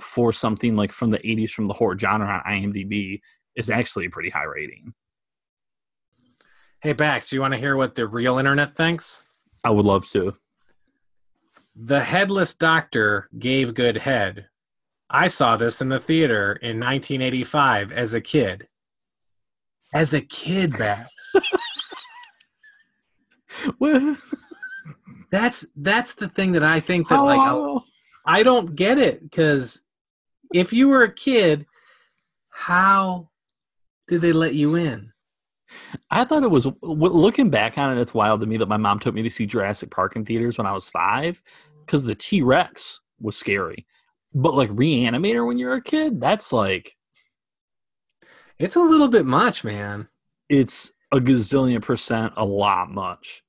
for 0.02 0.32
something 0.32 0.76
like 0.76 0.92
from 0.92 1.12
the 1.12 1.20
'80s 1.20 1.52
from 1.52 1.66
the 1.66 1.74
horror 1.74 1.98
genre 1.98 2.28
on 2.28 2.52
IMDb, 2.52 3.22
is 3.56 3.70
actually 3.70 4.06
a 4.06 4.10
pretty 4.10 4.30
high 4.30 4.44
rating. 4.44 4.94
Hey, 6.82 6.94
Bax, 6.94 7.30
do 7.30 7.36
you 7.36 7.42
want 7.42 7.54
to 7.54 7.60
hear 7.60 7.76
what 7.76 7.96
the 7.96 8.08
real 8.08 8.38
internet 8.38 8.76
thinks? 8.76 9.24
I 9.64 9.72
would 9.72 9.86
love 9.86 10.08
to. 10.12 10.36
The 11.76 12.04
headless 12.04 12.54
doctor 12.54 13.30
gave 13.38 13.74
good 13.74 13.98
head. 13.98 14.48
I 15.10 15.28
saw 15.28 15.58
this 15.58 15.82
in 15.82 15.90
the 15.90 16.00
theater 16.00 16.54
in 16.54 16.80
1985 16.80 17.92
as 17.92 18.14
a 18.14 18.22
kid. 18.22 18.68
As 19.94 20.14
a 20.14 20.22
kid, 20.22 20.78
Bax. 20.78 21.36
Well, 23.80 24.18
that's 25.32 25.66
that's 25.76 26.14
the 26.16 26.30
thing 26.30 26.54
that 26.54 26.64
I 26.64 26.80
think 26.80 27.10
that 27.10 27.18
like 27.22 27.40
hello. 27.40 27.80
Oh. 27.80 27.84
I 28.26 28.44
don't 28.44 28.76
get 28.76 29.00
it 29.00 29.22
because 29.24 29.82
if 30.54 30.74
you 30.74 30.90
were 30.90 31.04
a 31.04 31.14
kid, 31.14 31.66
how 32.50 33.30
did 34.08 34.22
they 34.22 34.34
let 34.34 34.54
you 34.54 34.76
in? 34.76 35.12
I 36.10 36.24
thought 36.24 36.44
it 36.44 36.52
was 36.52 36.68
looking 36.82 37.50
back 37.50 37.78
on 37.78 37.96
it. 37.98 38.02
It's 38.02 38.14
wild 38.14 38.40
to 38.42 38.48
me 38.48 38.58
that 38.58 38.70
my 38.70 38.78
mom 38.78 39.00
took 39.00 39.14
me 39.14 39.22
to 39.24 39.30
see 39.30 39.46
Jurassic 39.46 39.92
Park 39.92 40.16
in 40.16 40.26
theaters 40.26 40.58
when 40.58 40.68
I 40.68 40.72
was 40.74 40.90
five 40.90 41.42
because 41.86 42.04
the 42.04 42.16
T 42.16 42.42
Rex 42.42 43.00
was 43.20 43.36
scary. 43.38 43.86
But 44.34 44.56
like 44.56 44.70
Reanimator 44.70 45.46
when 45.46 45.58
you're 45.58 45.74
a 45.74 45.82
kid, 45.82 46.20
that's 46.22 46.52
like 46.54 46.96
It's 48.60 48.76
a 48.76 48.82
little 48.82 49.08
bit 49.10 49.26
much, 49.26 49.64
man. 49.64 50.08
it's 50.50 50.92
a 51.12 51.18
gazillion 51.20 51.82
percent 51.82 52.34
a 52.36 52.44
lot 52.46 52.90
much. 52.92 53.44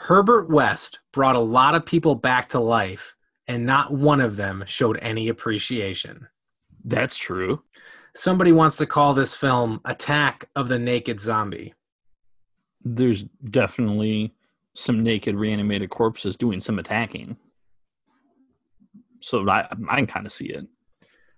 Herbert 0.00 0.48
West 0.48 1.00
brought 1.12 1.36
a 1.36 1.40
lot 1.40 1.74
of 1.74 1.84
people 1.84 2.14
back 2.14 2.48
to 2.48 2.58
life, 2.58 3.14
and 3.46 3.66
not 3.66 3.92
one 3.92 4.22
of 4.22 4.34
them 4.34 4.64
showed 4.66 4.98
any 5.02 5.28
appreciation. 5.28 6.26
That's 6.82 7.18
true. 7.18 7.62
Somebody 8.16 8.50
wants 8.50 8.78
to 8.78 8.86
call 8.86 9.12
this 9.12 9.34
film 9.34 9.78
Attack 9.84 10.48
of 10.56 10.68
the 10.68 10.78
Naked 10.78 11.20
Zombie. 11.20 11.74
There's 12.80 13.24
definitely 13.50 14.32
some 14.72 15.02
naked 15.02 15.36
reanimated 15.36 15.90
corpses 15.90 16.34
doing 16.34 16.60
some 16.60 16.78
attacking. 16.78 17.36
So 19.20 19.46
I 19.50 19.68
I 19.90 19.96
can 19.96 20.06
kind 20.06 20.24
of 20.24 20.32
see 20.32 20.46
it. 20.46 20.66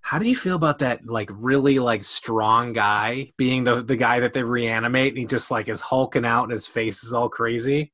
How 0.03 0.21
do 0.21 0.29
you 0.29 0.37
feel 0.37 0.55
about 0.55 0.79
that 0.79 1.05
like 1.05 1.31
really 1.33 1.81
like 1.81 2.05
strong 2.05 2.73
guy 2.73 3.33
being 3.37 3.65
the 3.65 3.83
the 3.83 3.97
guy 3.97 4.21
that 4.21 4.35
they 4.35 4.45
reanimate 4.45 5.09
and 5.09 5.19
he 5.19 5.27
just 5.27 5.51
like 5.51 5.69
is 5.69 5.81
hulking 5.81 6.25
out 6.25 6.45
and 6.45 6.53
his 6.53 6.69
face 6.69 7.03
is 7.03 7.13
all 7.13 7.29
crazy? 7.29 7.93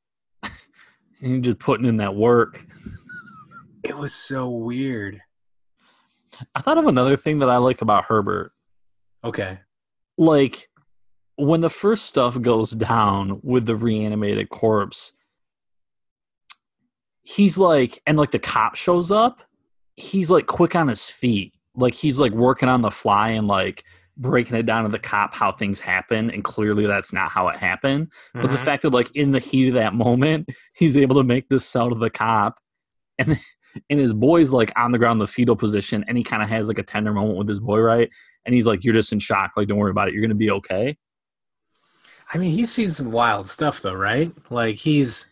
And 1.21 1.43
just 1.43 1.59
putting 1.59 1.87
in 1.87 1.97
that 1.99 2.15
work. 2.15 2.65
It 3.83 3.97
was 3.97 4.15
so 4.15 4.49
weird. 4.49 5.21
I 6.55 6.61
thought 6.61 6.79
of 6.79 6.87
another 6.87 7.17
thing 7.17 7.41
that 7.41 7.51
I 7.51 7.57
like 7.57 7.83
about 7.83 8.05
Herbert. 8.05 8.53
Okay. 9.25 9.59
like 10.17 10.69
when 11.37 11.61
the 11.61 11.71
first 11.71 12.07
stuff 12.07 12.41
goes 12.41 12.71
down 12.73 13.41
with 13.43 13.67
the 13.67 13.77
reanimated 13.77 14.49
corpse 14.49 15.13
he's 17.23 17.59
like 17.59 18.01
and 18.07 18.17
like 18.19 18.31
the 18.31 18.39
cop 18.39 18.75
shows 18.75 19.11
up 19.11 19.43
he's 19.97 20.31
like 20.31 20.47
quick 20.47 20.75
on 20.77 20.89
his 20.89 21.05
feet 21.07 21.53
like 21.75 21.95
he's 21.95 22.19
like 22.19 22.33
working 22.33 22.69
on 22.69 22.83
the 22.83 22.91
fly 22.91 23.31
and 23.31 23.47
like 23.49 23.85
breaking 24.19 24.57
it 24.57 24.67
down 24.67 24.83
to 24.83 24.91
the 24.91 24.99
cop 24.99 25.33
how 25.33 25.53
things 25.53 25.79
happen 25.79 26.31
and 26.31 26.43
clearly 26.45 26.87
that's 26.87 27.13
not 27.13 27.31
how 27.31 27.49
it 27.49 27.57
happened 27.57 28.11
but 28.35 28.51
the 28.51 28.57
Mhm. 28.57 28.65
fact 28.65 28.83
that 28.83 28.91
like 28.93 29.15
in 29.15 29.31
the 29.31 29.39
heat 29.39 29.69
of 29.69 29.75
that 29.75 29.95
moment 29.95 30.49
he's 30.77 30.97
able 30.97 31.17
to 31.17 31.25
make 31.25 31.49
this 31.49 31.65
sell 31.65 31.89
to 31.89 31.95
the 31.95 32.11
cop 32.11 32.59
and 33.19 33.39
and 33.91 34.01
his 34.01 34.13
boy's 34.13 34.51
like 34.51 34.73
on 34.77 34.91
the 34.93 34.99
ground 34.99 35.17
in 35.17 35.19
the 35.21 35.27
fetal 35.27 35.55
position 35.55 36.05
and 36.09 36.19
he 36.19 36.25
kind 36.25 36.43
of 36.43 36.49
has 36.49 36.67
like 36.69 36.79
a 36.79 36.83
tender 36.83 37.13
moment 37.13 37.39
with 37.39 37.49
his 37.49 37.61
boy 37.61 37.79
right 37.79 38.11
and 38.45 38.55
he's 38.55 38.67
like 38.67 38.83
you're 38.85 38.95
just 38.95 39.13
in 39.13 39.19
shock 39.21 39.53
like 39.57 39.69
don't 39.69 39.79
worry 39.79 39.91
about 39.91 40.09
it 40.09 40.15
you're 40.15 40.23
gonna 40.23 40.35
be 40.35 40.51
okay 40.51 40.97
I 42.33 42.37
mean, 42.37 42.51
he's 42.51 42.71
seen 42.71 42.91
some 42.91 43.11
wild 43.11 43.49
stuff 43.49 43.81
though, 43.81 43.95
right? 43.95 44.33
Like 44.51 44.77
he's 44.77 45.27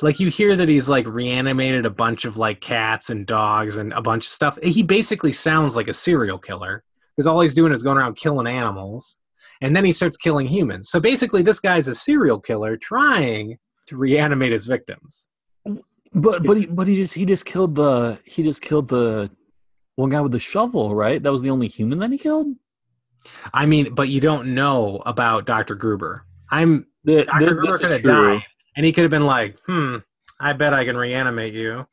like 0.00 0.20
you 0.20 0.28
hear 0.28 0.56
that 0.56 0.68
he's 0.68 0.88
like 0.88 1.06
reanimated 1.06 1.84
a 1.84 1.90
bunch 1.90 2.24
of 2.24 2.38
like 2.38 2.60
cats 2.62 3.10
and 3.10 3.26
dogs 3.26 3.76
and 3.76 3.92
a 3.92 4.00
bunch 4.00 4.24
of 4.26 4.32
stuff. 4.32 4.58
He 4.62 4.82
basically 4.82 5.32
sounds 5.32 5.76
like 5.76 5.88
a 5.88 5.92
serial 5.92 6.38
killer 6.38 6.82
because 7.20 7.26
all 7.26 7.42
he's 7.42 7.52
doing 7.52 7.70
is 7.70 7.82
going 7.82 7.98
around 7.98 8.16
killing 8.16 8.46
animals, 8.46 9.18
and 9.60 9.76
then 9.76 9.84
he 9.84 9.92
starts 9.92 10.16
killing 10.16 10.46
humans. 10.46 10.88
So 10.88 11.00
basically, 11.00 11.42
this 11.42 11.60
guy's 11.60 11.86
a 11.86 11.94
serial 11.94 12.40
killer 12.40 12.78
trying 12.78 13.58
to 13.88 13.96
reanimate 13.98 14.52
his 14.52 14.64
victims. 14.64 15.28
but 16.14 16.42
but 16.42 16.56
he 16.56 16.64
but 16.64 16.88
he 16.88 16.96
just 16.96 17.12
he 17.12 17.26
just 17.26 17.44
killed 17.44 17.74
the 17.74 18.18
he 18.24 18.42
just 18.42 18.62
killed 18.62 18.88
the 18.88 19.30
one 19.96 20.08
guy 20.08 20.22
with 20.22 20.32
the 20.32 20.38
shovel 20.38 20.94
right 20.94 21.22
that 21.22 21.30
was 21.30 21.42
the 21.42 21.50
only 21.50 21.68
human 21.68 21.98
that 21.98 22.10
he 22.10 22.16
killed 22.16 22.46
I 23.52 23.66
mean, 23.66 23.94
but 23.94 24.08
you 24.08 24.18
don't 24.18 24.54
know 24.54 25.02
about 25.04 25.44
Dr. 25.44 25.74
Gruber. 25.74 26.24
I'm 26.50 26.86
the, 27.04 27.26
Dr. 27.26 27.44
this, 27.44 27.52
Gruber 27.52 27.78
could 27.78 27.90
have 27.90 28.02
died, 28.02 28.40
and 28.74 28.86
he 28.86 28.92
could 28.92 29.02
have 29.02 29.10
been 29.10 29.26
like, 29.26 29.58
"Hmm, 29.66 29.96
I 30.40 30.54
bet 30.54 30.72
I 30.72 30.86
can 30.86 30.96
reanimate 30.96 31.52
you." 31.52 31.86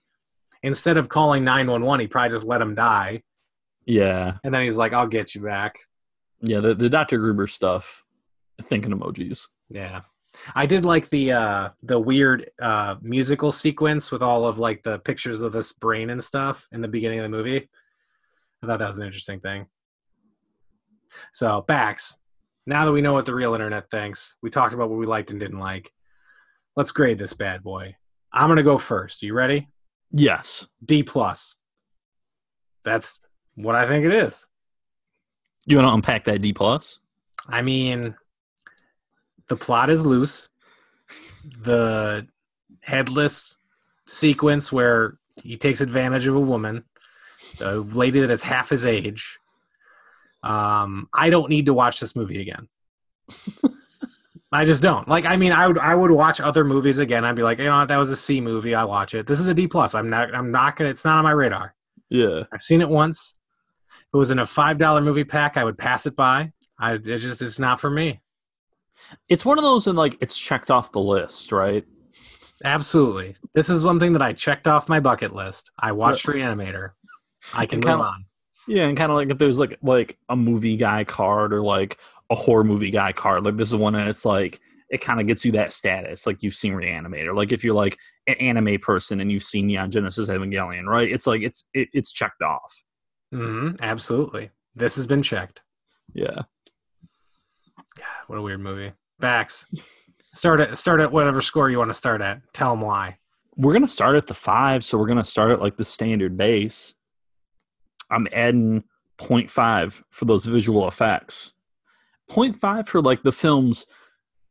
Instead 0.63 0.95
of 0.95 1.09
calling 1.09 1.43
nine 1.43 1.67
one 1.69 1.83
one, 1.83 1.99
he 1.99 2.07
probably 2.07 2.33
just 2.33 2.45
let 2.45 2.61
him 2.61 2.75
die, 2.75 3.23
yeah 3.87 4.37
and 4.43 4.53
then 4.53 4.63
he's 4.63 4.77
like, 4.77 4.93
"I'll 4.93 5.07
get 5.07 5.33
you 5.33 5.41
back." 5.41 5.75
yeah 6.41 6.59
the, 6.59 6.75
the 6.75 6.87
dr 6.87 7.17
gruber 7.17 7.47
stuff 7.47 8.03
thinking 8.61 8.91
emojis 8.91 9.47
Yeah, 9.69 10.01
I 10.55 10.65
did 10.65 10.85
like 10.85 11.09
the 11.09 11.31
uh, 11.31 11.69
the 11.83 11.99
weird 11.99 12.49
uh, 12.61 12.95
musical 13.01 13.51
sequence 13.51 14.11
with 14.11 14.21
all 14.21 14.45
of 14.45 14.59
like 14.59 14.83
the 14.83 14.99
pictures 14.99 15.41
of 15.41 15.51
this 15.51 15.73
brain 15.73 16.09
and 16.09 16.23
stuff 16.23 16.65
in 16.71 16.81
the 16.81 16.87
beginning 16.87 17.19
of 17.19 17.23
the 17.23 17.29
movie. 17.29 17.67
I 18.63 18.67
thought 18.67 18.79
that 18.79 18.87
was 18.87 18.97
an 18.97 19.05
interesting 19.05 19.39
thing. 19.39 19.67
So, 21.33 21.63
Bax, 21.67 22.15
now 22.65 22.85
that 22.85 22.91
we 22.91 23.01
know 23.01 23.13
what 23.13 23.25
the 23.25 23.35
real 23.35 23.53
internet 23.53 23.89
thinks, 23.89 24.37
we 24.41 24.49
talked 24.49 24.73
about 24.73 24.89
what 24.89 24.99
we 24.99 25.05
liked 25.05 25.31
and 25.31 25.39
didn't 25.39 25.59
like. 25.59 25.91
Let's 26.75 26.91
grade 26.91 27.17
this 27.17 27.33
bad 27.33 27.63
boy. 27.63 27.95
I'm 28.31 28.49
gonna 28.49 28.63
go 28.63 28.77
first. 28.77 29.21
You 29.23 29.33
ready? 29.33 29.67
yes 30.11 30.67
D 30.85 31.03
plus. 31.03 31.55
That's 32.85 33.19
what 33.57 33.75
I 33.75 33.85
think 33.87 34.05
it 34.05 34.13
is. 34.13 34.45
you 35.65 35.75
want 35.77 35.89
to 35.89 35.93
unpack 35.93 36.23
that 36.25 36.41
d 36.41 36.53
plus 36.53 36.99
I 37.49 37.61
mean, 37.61 38.15
the 39.47 39.55
plot 39.55 39.89
is 39.89 40.05
loose. 40.05 40.49
The 41.63 42.27
headless 42.81 43.55
sequence 44.07 44.71
where 44.71 45.17
he 45.35 45.55
takes 45.55 45.81
advantage 45.81 46.27
of 46.27 46.35
a 46.35 46.39
woman, 46.39 46.83
a 47.61 47.75
lady 47.75 48.19
that 48.19 48.31
is 48.31 48.41
half 48.41 48.69
his 48.69 48.83
age. 48.83 49.37
Um, 50.43 51.07
I 51.13 51.29
don't 51.29 51.49
need 51.49 51.67
to 51.67 51.73
watch 51.73 51.99
this 51.99 52.15
movie 52.15 52.41
again. 52.41 52.67
I 54.51 54.65
just 54.65 54.81
don't. 54.81 55.07
Like, 55.07 55.25
I 55.25 55.35
mean, 55.35 55.51
I 55.51 55.67
would 55.67 55.77
I 55.77 55.93
would 55.93 56.11
watch 56.11 56.39
other 56.39 56.63
movies 56.63 56.99
again. 56.99 57.25
I'd 57.25 57.35
be 57.35 57.43
like, 57.43 57.59
you 57.59 57.65
know, 57.65 57.77
what, 57.77 57.87
that 57.89 57.97
was 57.97 58.09
a 58.09 58.15
C 58.15 58.39
movie. 58.39 58.75
I 58.75 58.85
watch 58.85 59.13
it. 59.13 59.27
This 59.27 59.39
is 59.39 59.47
a 59.47 59.53
D 59.53 59.67
plus. 59.67 59.93
I'm 59.93 60.09
not. 60.09 60.33
I'm 60.33 60.51
not 60.51 60.75
gonna. 60.75 60.89
It's 60.89 61.03
not 61.03 61.17
on 61.17 61.23
my 61.23 61.31
radar. 61.31 61.75
yeah 62.09 62.43
I've 62.51 62.61
seen 62.61 62.81
it 62.81 62.89
once. 62.89 63.35
It 64.17 64.19
was 64.19 64.31
in 64.31 64.39
a 64.39 64.47
five 64.47 64.79
dollar 64.79 64.99
movie 64.99 65.23
pack, 65.23 65.57
I 65.57 65.63
would 65.63 65.77
pass 65.77 66.07
it 66.07 66.15
by. 66.15 66.51
I 66.79 66.93
it 66.93 67.19
just 67.19 67.41
it's 67.43 67.59
not 67.59 67.79
for 67.79 67.89
me. 67.91 68.19
it's 69.29 69.45
one 69.45 69.59
of 69.59 69.63
those 69.63 69.85
and 69.85 69.95
like 69.95 70.17
it's 70.21 70.35
checked 70.35 70.71
off 70.71 70.91
the 70.91 70.99
list 70.99 71.51
right 71.51 71.85
Absolutely. 72.63 73.35
This 73.53 73.69
is 73.69 73.83
one 73.83 73.99
thing 73.99 74.13
that 74.13 74.21
I 74.23 74.33
checked 74.33 74.67
off 74.67 74.89
my 74.89 74.99
bucket 74.99 75.35
list. 75.35 75.69
I 75.77 75.91
watched 75.91 76.25
Reanimator. 76.25 76.93
I 77.53 77.67
can 77.67 77.77
move 77.77 77.83
kinda- 77.85 78.03
on. 78.03 78.25
yeah 78.67 78.87
and 78.87 78.97
kind 78.97 79.11
of 79.11 79.15
like 79.15 79.29
if 79.29 79.37
there's 79.37 79.59
like 79.59 79.77
like 79.83 80.17
a 80.29 80.35
movie 80.35 80.75
guy 80.77 81.03
card 81.03 81.53
or 81.53 81.61
like 81.61 81.99
a 82.31 82.35
horror 82.35 82.63
movie 82.63 82.89
guy 82.89 83.11
card 83.11 83.43
like 83.45 83.55
this 83.57 83.69
is 83.69 83.75
one 83.75 83.93
and 83.93 84.09
it's 84.09 84.25
like 84.25 84.59
it 84.89 84.99
kind 85.01 85.21
of 85.21 85.27
gets 85.27 85.45
you 85.45 85.51
that 85.51 85.71
status 85.71 86.25
like 86.25 86.41
you've 86.41 86.55
seen 86.55 86.73
reanimator 86.73 87.35
like 87.35 87.51
if 87.51 87.63
you're 87.63 87.75
like 87.75 87.97
an 88.25 88.33
anime 88.35 88.79
person 88.79 89.21
and 89.21 89.31
you've 89.31 89.43
seen 89.43 89.67
neon 89.67 89.91
genesis 89.91 90.27
evangelion 90.27 90.85
right 90.85 91.09
it's 91.11 91.25
like 91.27 91.41
it's 91.43 91.63
it, 91.73 91.87
it's 91.93 92.11
checked 92.11 92.41
off 92.41 92.83
hmm 93.31 93.71
Absolutely. 93.81 94.49
This 94.75 94.95
has 94.95 95.05
been 95.05 95.21
checked. 95.23 95.61
yeah 96.13 96.41
God, 97.95 98.05
What 98.27 98.37
a 98.37 98.41
weird 98.41 98.59
movie. 98.59 98.93
Bax. 99.19 99.65
Start 100.33 100.59
at 100.59 100.77
start 100.77 100.99
at 101.01 101.11
whatever 101.11 101.41
score 101.41 101.69
you 101.69 101.79
want 101.79 101.89
to 101.89 101.93
start 101.95 102.21
at. 102.21 102.41
Tell 102.53 102.71
them 102.71 102.81
why. 102.81 103.17
we're 103.55 103.73
gonna 103.73 103.87
start 103.87 104.15
at 104.15 104.27
the 104.27 104.33
five 104.35 104.85
so 104.85 104.97
we're 104.97 105.07
gonna 105.07 105.23
start 105.23 105.51
at 105.51 105.61
like 105.61 105.77
the 105.77 105.85
standard 105.85 106.37
base 106.37 106.93
i'm 108.11 108.27
adding 108.31 108.83
0.5 109.19 110.03
for 110.11 110.25
those 110.25 110.45
visual 110.45 110.87
effects 110.87 111.53
0.5 112.29 112.87
for 112.87 113.01
like 113.01 113.23
the 113.23 113.31
film's 113.31 113.87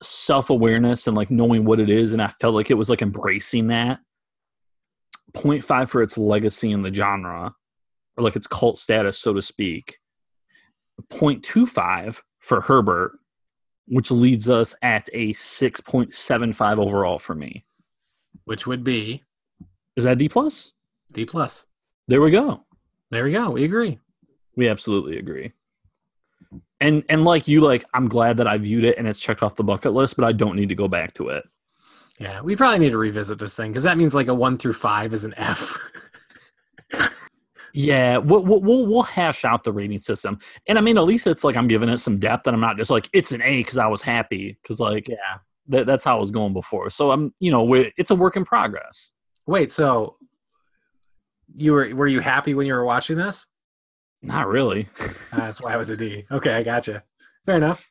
self-awareness 0.02 1.06
and 1.06 1.16
like 1.16 1.30
knowing 1.30 1.64
what 1.64 1.78
it 1.78 1.88
is 1.88 2.12
and 2.12 2.20
i 2.20 2.26
felt 2.40 2.54
like 2.56 2.68
it 2.70 2.74
was 2.74 2.90
like 2.90 3.00
embracing 3.00 3.68
that 3.68 4.00
0.5 5.36 5.88
for 5.88 6.02
its 6.02 6.18
legacy 6.18 6.72
in 6.72 6.82
the 6.82 6.92
genre 6.92 7.54
or 8.16 8.24
like 8.24 8.36
its 8.36 8.46
cult 8.46 8.78
status 8.78 9.18
so 9.18 9.32
to 9.32 9.42
speak 9.42 9.98
0.25 11.12 12.22
for 12.38 12.62
herbert 12.62 13.12
which 13.88 14.10
leads 14.10 14.48
us 14.48 14.74
at 14.82 15.08
a 15.12 15.32
6.75 15.32 16.78
overall 16.78 17.18
for 17.18 17.34
me. 17.34 17.64
which 18.44 18.66
would 18.66 18.82
be 18.82 19.22
Is 19.94 20.04
that 20.04 20.18
D 20.18 20.28
plus? 20.28 20.72
D 21.12 21.24
plus. 21.24 21.66
There 22.08 22.20
we 22.20 22.30
go. 22.30 22.64
There 23.10 23.24
we 23.24 23.32
go. 23.32 23.50
We 23.50 23.64
agree. 23.64 23.98
We 24.56 24.68
absolutely 24.68 25.18
agree. 25.18 25.52
And 26.80 27.04
and 27.08 27.24
like 27.24 27.48
you, 27.48 27.60
like 27.60 27.84
I'm 27.94 28.08
glad 28.08 28.36
that 28.38 28.46
I 28.46 28.58
viewed 28.58 28.84
it 28.84 28.98
and 28.98 29.06
it's 29.06 29.20
checked 29.20 29.42
off 29.42 29.56
the 29.56 29.64
bucket 29.64 29.92
list, 29.92 30.16
but 30.16 30.24
I 30.24 30.32
don't 30.32 30.56
need 30.56 30.68
to 30.68 30.74
go 30.74 30.88
back 30.88 31.14
to 31.14 31.28
it. 31.28 31.44
Yeah, 32.18 32.40
we 32.40 32.56
probably 32.56 32.78
need 32.80 32.90
to 32.90 32.98
revisit 32.98 33.38
this 33.38 33.54
thing 33.54 33.70
because 33.70 33.84
that 33.84 33.96
means 33.98 34.14
like 34.14 34.28
a 34.28 34.34
one 34.34 34.56
through 34.58 34.72
five 34.74 35.14
is 35.14 35.24
an 35.24 35.34
F. 35.36 35.78
Yeah, 37.78 38.16
we'll, 38.16 38.42
we'll 38.42 38.86
we'll 38.86 39.02
hash 39.02 39.44
out 39.44 39.62
the 39.62 39.70
rating 39.70 40.00
system, 40.00 40.38
and 40.66 40.78
I 40.78 40.80
mean 40.80 40.96
at 40.96 41.04
least 41.04 41.26
it's 41.26 41.44
like 41.44 41.58
I'm 41.58 41.68
giving 41.68 41.90
it 41.90 41.98
some 41.98 42.18
depth, 42.18 42.46
and 42.46 42.54
I'm 42.54 42.60
not 42.60 42.78
just 42.78 42.90
like 42.90 43.06
it's 43.12 43.32
an 43.32 43.42
A 43.42 43.58
because 43.58 43.76
I 43.76 43.86
was 43.86 44.00
happy 44.00 44.56
because 44.62 44.80
like 44.80 45.08
yeah. 45.08 45.16
that, 45.68 45.84
that's 45.84 46.02
how 46.02 46.16
I 46.16 46.18
was 46.18 46.30
going 46.30 46.54
before. 46.54 46.88
So 46.88 47.10
I'm 47.10 47.34
you 47.38 47.50
know 47.50 47.74
it's 47.74 48.10
a 48.10 48.14
work 48.14 48.34
in 48.34 48.46
progress. 48.46 49.12
Wait, 49.46 49.70
so 49.70 50.16
you 51.54 51.74
were 51.74 51.94
were 51.94 52.06
you 52.06 52.20
happy 52.20 52.54
when 52.54 52.66
you 52.66 52.72
were 52.72 52.86
watching 52.86 53.18
this? 53.18 53.46
Not 54.22 54.48
really. 54.48 54.88
Ah, 55.32 55.36
That's 55.36 55.60
why 55.60 55.74
I 55.74 55.76
was 55.76 55.90
a 55.90 55.98
D. 55.98 56.24
Okay, 56.30 56.54
I 56.54 56.62
gotcha. 56.62 57.02
Fair 57.44 57.56
enough. 57.56 57.86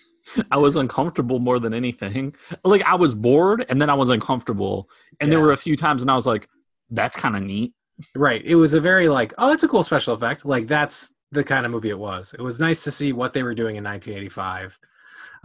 I 0.50 0.56
was 0.56 0.74
uncomfortable 0.74 1.38
more 1.38 1.60
than 1.60 1.74
anything. 1.74 2.34
Like 2.64 2.82
I 2.82 2.96
was 2.96 3.14
bored, 3.14 3.66
and 3.68 3.80
then 3.80 3.88
I 3.88 3.94
was 3.94 4.10
uncomfortable, 4.10 4.90
and 5.20 5.30
there 5.30 5.40
were 5.40 5.52
a 5.52 5.56
few 5.56 5.76
times, 5.76 6.02
and 6.02 6.10
I 6.10 6.16
was 6.16 6.26
like, 6.26 6.48
"That's 6.90 7.16
kind 7.16 7.36
of 7.36 7.44
neat." 7.44 7.72
Right. 8.14 8.44
It 8.44 8.54
was 8.54 8.74
a 8.74 8.80
very 8.80 9.08
like, 9.08 9.34
oh, 9.38 9.52
it's 9.52 9.62
a 9.62 9.68
cool 9.68 9.84
special 9.84 10.14
effect. 10.14 10.44
Like 10.44 10.66
that's 10.66 11.12
the 11.32 11.44
kind 11.44 11.66
of 11.66 11.72
movie 11.72 11.90
it 11.90 11.98
was. 11.98 12.34
It 12.34 12.42
was 12.42 12.60
nice 12.60 12.84
to 12.84 12.90
see 12.90 13.12
what 13.12 13.32
they 13.32 13.42
were 13.42 13.54
doing 13.54 13.76
in 13.76 13.84
1985. 13.84 14.78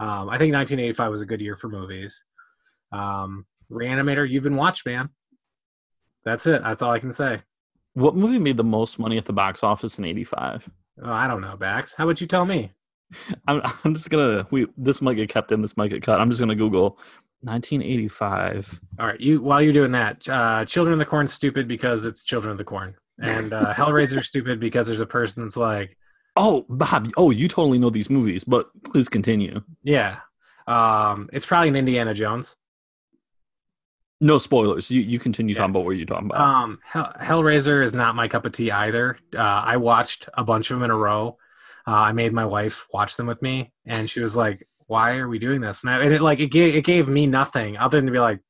Um, 0.00 0.28
I 0.28 0.38
think 0.38 0.54
1985 0.54 1.10
was 1.10 1.20
a 1.20 1.26
good 1.26 1.40
year 1.40 1.56
for 1.56 1.68
movies. 1.68 2.24
Um, 2.92 3.46
Reanimator, 3.70 4.28
you've 4.28 4.44
been 4.44 4.56
watched, 4.56 4.86
man. 4.86 5.08
That's 6.24 6.46
it. 6.46 6.62
That's 6.62 6.82
all 6.82 6.92
I 6.92 6.98
can 6.98 7.12
say. 7.12 7.40
What 7.94 8.16
movie 8.16 8.38
made 8.38 8.56
the 8.56 8.64
most 8.64 8.98
money 8.98 9.18
at 9.18 9.24
the 9.24 9.32
box 9.32 9.62
office 9.62 9.98
in 9.98 10.04
'85? 10.04 10.68
Oh, 11.02 11.12
I 11.12 11.26
don't 11.26 11.40
know, 11.40 11.56
Bax. 11.56 11.94
How 11.94 12.04
about 12.04 12.20
you 12.20 12.26
tell 12.26 12.44
me? 12.44 12.72
I'm, 13.48 13.60
I'm 13.84 13.94
just 13.94 14.10
gonna. 14.10 14.46
We 14.50 14.66
this 14.76 15.02
might 15.02 15.14
get 15.14 15.28
kept 15.28 15.52
in. 15.52 15.62
This 15.62 15.76
might 15.76 15.90
get 15.90 16.02
cut. 16.02 16.20
I'm 16.20 16.30
just 16.30 16.40
gonna 16.40 16.54
Google 16.54 16.98
1985. 17.44 18.80
All 18.98 19.06
right, 19.06 19.20
you 19.20 19.40
while 19.42 19.60
you're 19.62 19.72
doing 19.72 19.92
that, 19.92 20.28
uh, 20.28 20.64
Children 20.64 20.94
of 20.94 20.98
the 20.98 21.04
Corn 21.06 21.26
stupid 21.26 21.68
because 21.68 22.04
it's 22.04 22.24
Children 22.24 22.52
of 22.52 22.58
the 22.58 22.64
Corn, 22.64 22.94
and 23.22 23.52
uh, 23.52 23.74
Hellraiser 23.76 24.24
stupid 24.24 24.60
because 24.60 24.86
there's 24.86 25.00
a 25.00 25.06
person 25.06 25.42
that's 25.42 25.56
like, 25.56 25.96
Oh, 26.36 26.66
Bob. 26.68 27.10
Oh, 27.16 27.30
you 27.30 27.46
totally 27.46 27.78
know 27.78 27.90
these 27.90 28.10
movies, 28.10 28.42
but 28.44 28.68
please 28.84 29.08
continue. 29.08 29.60
yeah, 29.82 30.18
um, 30.66 31.28
it's 31.32 31.46
probably 31.46 31.68
an 31.68 31.76
Indiana 31.76 32.12
Jones. 32.14 32.56
No 34.20 34.38
spoilers. 34.38 34.90
You 34.90 35.00
you 35.00 35.18
continue 35.18 35.54
Yeah. 35.54 35.60
talking 35.60 35.70
about 35.74 35.84
what 35.84 35.96
you're 35.96 36.06
talking 36.06 36.30
about. 36.30 36.40
Um, 36.40 36.78
Hell, 36.84 37.12
Hellraiser 37.20 37.82
is 37.84 37.94
not 37.94 38.14
my 38.14 38.28
cup 38.28 38.46
of 38.46 38.52
tea 38.52 38.70
either. 38.70 39.18
Uh, 39.36 39.38
I 39.64 39.76
watched 39.76 40.28
a 40.34 40.44
bunch 40.44 40.70
of 40.70 40.76
them 40.78 40.84
in 40.84 40.90
a 40.90 40.96
row. 40.96 41.36
Uh, 41.86 41.90
I 41.90 42.12
made 42.12 42.32
my 42.32 42.46
wife 42.46 42.86
watch 42.92 43.16
them 43.16 43.26
with 43.26 43.42
me, 43.42 43.72
and 43.84 44.08
she 44.08 44.20
was 44.20 44.34
like, 44.34 44.66
"Why 44.86 45.16
are 45.16 45.28
we 45.28 45.38
doing 45.38 45.60
this?" 45.60 45.82
And, 45.82 45.90
I, 45.90 46.02
and 46.02 46.12
it 46.12 46.20
like 46.20 46.40
it 46.40 46.48
gave 46.48 46.74
it 46.74 46.84
gave 46.84 47.08
me 47.08 47.26
nothing 47.26 47.76
other 47.76 47.98
than 47.98 48.06
to 48.06 48.12
be 48.12 48.18
like, 48.18 48.40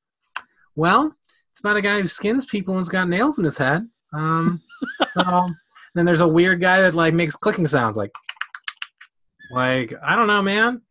"Well, 0.75 1.15
it's 1.51 1.61
about 1.61 1.77
a 1.77 1.83
guy 1.83 2.01
who 2.01 2.09
skins 2.09 2.47
people 2.47 2.77
and's 2.77 2.89
got 2.89 3.09
nails 3.09 3.39
in 3.39 3.45
his 3.45 3.59
head." 3.59 3.89
Um, 4.13 4.63
so, 5.15 5.49
then 5.95 6.05
there's 6.05 6.21
a 6.21 6.29
weird 6.29 6.61
guy 6.61 6.81
that 6.83 6.95
like 6.95 7.15
makes 7.15 7.37
clicking 7.37 7.67
sounds, 7.67 7.97
like, 7.97 8.13
like 9.53 9.93
I 10.03 10.17
don't 10.17 10.27
know, 10.27 10.43
man. 10.43 10.83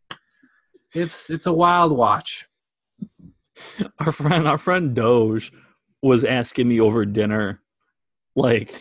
It's 0.93 1.29
it's 1.29 1.45
a 1.45 1.53
wild 1.53 1.95
watch. 1.95 2.45
our 3.99 4.11
friend, 4.11 4.47
our 4.47 4.57
friend 4.57 4.95
Doge, 4.95 5.51
was 6.01 6.23
asking 6.23 6.67
me 6.67 6.79
over 6.79 7.05
dinner, 7.05 7.61
like 8.35 8.73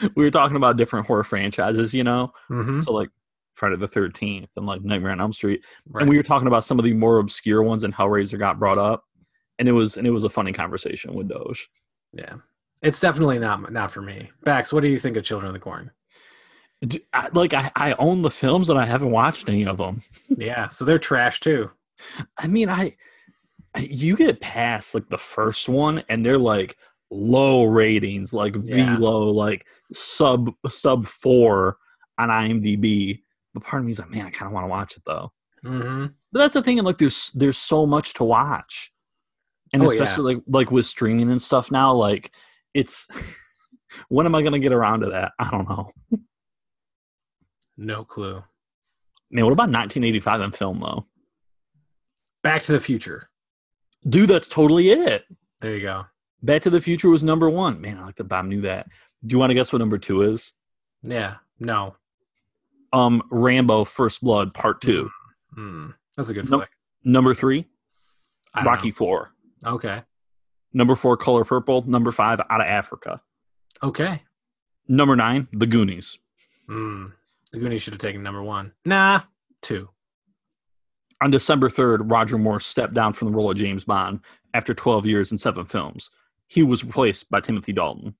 we 0.16 0.24
were 0.24 0.30
talking 0.30 0.56
about 0.56 0.76
different 0.76 1.06
horror 1.06 1.24
franchises, 1.24 1.94
you 1.94 2.04
know. 2.04 2.32
Mm-hmm. 2.50 2.80
So 2.80 2.92
like 2.92 3.10
Friday 3.54 3.76
the 3.76 3.88
Thirteenth 3.88 4.50
and 4.56 4.66
like 4.66 4.82
Nightmare 4.82 5.12
on 5.12 5.20
Elm 5.20 5.32
Street, 5.32 5.64
Right. 5.88 6.02
and 6.02 6.10
we 6.10 6.16
were 6.16 6.22
talking 6.22 6.48
about 6.48 6.64
some 6.64 6.78
of 6.78 6.84
the 6.84 6.92
more 6.92 7.18
obscure 7.18 7.62
ones, 7.62 7.84
and 7.84 7.94
Hellraiser 7.94 8.38
got 8.38 8.58
brought 8.58 8.78
up, 8.78 9.04
and 9.58 9.68
it 9.68 9.72
was 9.72 9.96
and 9.96 10.06
it 10.06 10.10
was 10.10 10.24
a 10.24 10.28
funny 10.30 10.52
conversation 10.52 11.14
with 11.14 11.28
Doge. 11.28 11.68
Yeah, 12.12 12.34
it's 12.82 13.00
definitely 13.00 13.38
not 13.38 13.72
not 13.72 13.90
for 13.90 14.02
me. 14.02 14.30
Bax, 14.44 14.72
what 14.72 14.82
do 14.82 14.88
you 14.88 14.98
think 14.98 15.16
of 15.16 15.24
Children 15.24 15.48
of 15.48 15.54
the 15.54 15.60
Corn? 15.60 15.90
I, 17.14 17.28
like 17.32 17.54
I, 17.54 17.70
I 17.76 17.92
own 17.94 18.22
the 18.22 18.30
films 18.30 18.68
and 18.68 18.78
I 18.78 18.84
haven't 18.84 19.10
watched 19.10 19.48
any 19.48 19.64
of 19.66 19.78
them. 19.78 20.02
Yeah, 20.28 20.68
so 20.68 20.84
they're 20.84 20.98
trash 20.98 21.40
too. 21.40 21.70
I 22.36 22.46
mean, 22.46 22.68
I 22.68 22.94
you 23.78 24.16
get 24.16 24.40
past 24.40 24.94
like 24.94 25.08
the 25.08 25.18
first 25.18 25.68
one 25.68 26.02
and 26.08 26.24
they're 26.26 26.38
like 26.38 26.76
low 27.10 27.64
ratings, 27.64 28.32
like 28.34 28.54
Yeah. 28.64 28.96
V 28.96 29.00
low, 29.00 29.30
like 29.30 29.64
sub 29.92 30.50
sub 30.68 31.06
four 31.06 31.78
on 32.18 32.28
IMDb. 32.28 33.22
But 33.54 33.62
part 33.62 33.80
of 33.80 33.86
me 33.86 33.92
is 33.92 33.98
like, 34.00 34.10
man, 34.10 34.26
I 34.26 34.30
kind 34.30 34.48
of 34.48 34.52
want 34.52 34.64
to 34.64 34.68
watch 34.68 34.96
it 34.96 35.02
though. 35.06 35.32
Mm-hmm. 35.64 36.06
But 36.32 36.38
that's 36.38 36.54
the 36.54 36.62
thing, 36.62 36.78
and 36.78 36.84
like 36.86 36.98
there's 36.98 37.30
there's 37.34 37.56
so 37.56 37.86
much 37.86 38.12
to 38.14 38.24
watch, 38.24 38.92
and 39.72 39.82
Oh, 39.82 39.86
yeah. 39.86 40.02
especially 40.02 40.34
like 40.34 40.44
like 40.48 40.70
with 40.70 40.86
streaming 40.86 41.30
and 41.30 41.40
stuff 41.40 41.70
now, 41.70 41.92
like 41.94 42.30
it's 42.74 43.06
when 44.08 44.26
am 44.26 44.34
I 44.34 44.42
gonna 44.42 44.58
get 44.58 44.72
around 44.72 45.00
to 45.00 45.10
that? 45.10 45.32
I 45.38 45.50
don't 45.50 45.68
know. 45.68 45.90
No 47.76 48.04
clue. 48.04 48.42
Man, 49.30 49.44
what 49.44 49.52
about 49.52 49.70
1985 49.70 50.40
in 50.42 50.50
film 50.52 50.80
though? 50.80 51.06
Back 52.42 52.62
to 52.64 52.72
the 52.72 52.80
Future. 52.80 53.30
Dude, 54.08 54.28
that's 54.30 54.48
totally 54.48 54.90
it. 54.90 55.24
There 55.60 55.74
you 55.74 55.80
go. 55.80 56.04
Back 56.42 56.62
to 56.62 56.70
the 56.70 56.80
Future 56.80 57.08
was 57.08 57.22
number 57.22 57.48
one. 57.48 57.80
Man, 57.80 57.98
I 57.98 58.04
like 58.04 58.16
that 58.16 58.24
Bob 58.24 58.44
knew 58.44 58.60
that. 58.62 58.86
Do 59.26 59.32
you 59.32 59.38
want 59.38 59.50
to 59.50 59.54
guess 59.54 59.72
what 59.72 59.78
number 59.78 59.96
two 59.98 60.22
is? 60.22 60.52
Yeah. 61.02 61.36
No. 61.58 61.96
Um, 62.94 63.22
Rambo: 63.30 63.84
First 63.84 64.22
Blood 64.22 64.54
Part 64.54 64.80
Two. 64.80 65.10
Mm, 65.58 65.94
that's 66.16 66.28
a 66.30 66.34
good 66.34 66.48
Nope. 66.50 66.60
flick. 66.60 66.70
Number 67.04 67.34
three, 67.34 67.66
Rocky 68.64 68.90
Four. 68.90 69.32
Okay. 69.66 70.02
Number 70.72 70.96
four, 70.96 71.16
Color 71.16 71.44
Purple. 71.44 71.82
Number 71.88 72.10
five, 72.12 72.40
Out 72.50 72.60
of 72.60 72.66
Africa. 72.66 73.20
Okay. 73.82 74.22
Number 74.88 75.14
nine, 75.16 75.48
The 75.52 75.66
Goonies. 75.66 76.18
Mm. 76.68 77.12
The 77.52 77.58
Goonies 77.58 77.82
should 77.82 77.92
have 77.94 78.00
taken 78.00 78.22
number 78.22 78.42
one. 78.42 78.72
Nah. 78.84 79.22
Two. 79.62 79.88
On 81.22 81.30
December 81.30 81.70
3rd, 81.70 82.10
Roger 82.10 82.36
Moore 82.36 82.58
stepped 82.60 82.92
down 82.92 83.12
from 83.12 83.30
the 83.30 83.36
role 83.36 83.50
of 83.50 83.56
James 83.56 83.84
Bond 83.84 84.20
after 84.52 84.74
12 84.74 85.06
years 85.06 85.30
and 85.30 85.40
seven 85.40 85.64
films. 85.64 86.10
He 86.46 86.62
was 86.62 86.84
replaced 86.84 87.30
by 87.30 87.40
Timothy 87.40 87.72
Dalton. 87.72 88.16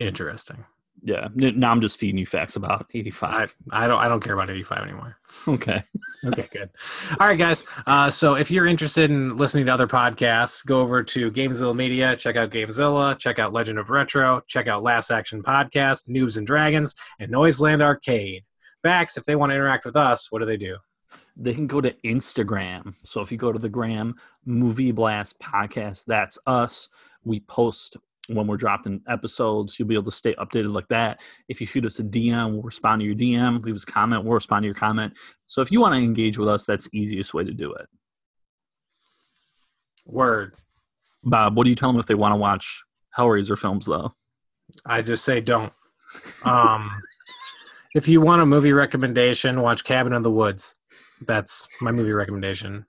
Interesting. 0.00 0.64
Yeah. 1.02 1.28
Now 1.34 1.70
I'm 1.70 1.80
just 1.80 1.98
feeding 1.98 2.18
you 2.18 2.26
facts 2.26 2.56
about 2.56 2.86
85. 2.92 3.54
I 3.70 3.84
I 3.84 3.86
don't 3.86 3.98
I 3.98 4.08
don't 4.08 4.22
care 4.22 4.34
about 4.34 4.50
85 4.50 4.82
anymore. 4.82 5.16
Okay. 5.46 5.82
Okay, 6.26 6.48
good. 6.52 6.70
All 7.20 7.28
right, 7.28 7.38
guys. 7.38 7.62
Uh, 7.86 8.10
so 8.10 8.34
if 8.34 8.50
you're 8.50 8.66
interested 8.66 9.08
in 9.08 9.36
listening 9.36 9.66
to 9.66 9.72
other 9.72 9.86
podcasts, 9.86 10.66
go 10.66 10.80
over 10.80 11.04
to 11.04 11.30
Gamezilla 11.30 11.76
Media, 11.76 12.16
check 12.16 12.34
out 12.34 12.50
Gamezilla, 12.50 13.16
check 13.16 13.38
out 13.38 13.52
Legend 13.52 13.78
of 13.78 13.88
Retro, 13.88 14.42
check 14.48 14.66
out 14.66 14.82
Last 14.82 15.12
Action 15.12 15.44
Podcast, 15.44 16.08
Noobs 16.08 16.36
and 16.36 16.44
Dragons, 16.44 16.96
and 17.20 17.30
Noiseland 17.30 17.82
Arcade. 17.82 18.42
Bax, 18.82 19.16
if 19.16 19.26
they 19.26 19.36
want 19.36 19.50
to 19.50 19.54
interact 19.54 19.84
with 19.84 19.94
us, 19.94 20.32
what 20.32 20.40
do 20.40 20.44
they 20.44 20.56
do? 20.56 20.78
They 21.36 21.54
can 21.54 21.68
go 21.68 21.80
to 21.80 21.92
Instagram. 22.04 22.94
So 23.04 23.20
if 23.20 23.30
you 23.30 23.38
go 23.38 23.52
to 23.52 23.58
the 23.58 23.68
Gram 23.68 24.16
Movie 24.44 24.90
Blast 24.90 25.38
podcast, 25.38 26.04
that's 26.06 26.36
us. 26.48 26.88
We 27.24 27.38
post 27.40 27.96
when 28.28 28.46
we're 28.46 28.56
dropping 28.56 29.02
episodes. 29.08 29.78
You'll 29.78 29.88
be 29.88 29.94
able 29.94 30.04
to 30.04 30.10
stay 30.10 30.34
updated 30.34 30.72
like 30.72 30.88
that. 30.88 31.20
If 31.48 31.60
you 31.60 31.66
shoot 31.66 31.84
us 31.84 31.98
a 31.98 32.04
DM, 32.04 32.52
we'll 32.52 32.62
respond 32.62 33.00
to 33.00 33.06
your 33.06 33.14
DM. 33.14 33.62
Leave 33.64 33.74
us 33.74 33.82
a 33.84 33.86
comment, 33.86 34.24
we'll 34.24 34.34
respond 34.34 34.62
to 34.62 34.66
your 34.66 34.74
comment. 34.74 35.14
So 35.46 35.62
if 35.62 35.72
you 35.72 35.80
want 35.80 35.94
to 35.94 36.00
engage 36.00 36.38
with 36.38 36.48
us, 36.48 36.64
that's 36.64 36.88
the 36.88 36.98
easiest 36.98 37.34
way 37.34 37.44
to 37.44 37.52
do 37.52 37.72
it. 37.72 37.86
Word. 40.06 40.54
Bob, 41.24 41.56
what 41.56 41.64
do 41.64 41.70
you 41.70 41.76
tell 41.76 41.90
them 41.90 42.00
if 42.00 42.06
they 42.06 42.14
want 42.14 42.32
to 42.32 42.36
watch 42.36 42.82
Hellraiser 43.16 43.58
films, 43.58 43.86
though? 43.86 44.14
I 44.86 45.02
just 45.02 45.24
say 45.24 45.40
don't. 45.40 45.72
Um, 46.44 46.90
if 47.94 48.06
you 48.08 48.20
want 48.20 48.42
a 48.42 48.46
movie 48.46 48.72
recommendation, 48.72 49.60
watch 49.60 49.84
Cabin 49.84 50.12
in 50.12 50.22
the 50.22 50.30
Woods. 50.30 50.76
That's 51.26 51.66
my 51.80 51.90
movie 51.90 52.12
recommendation. 52.12 52.86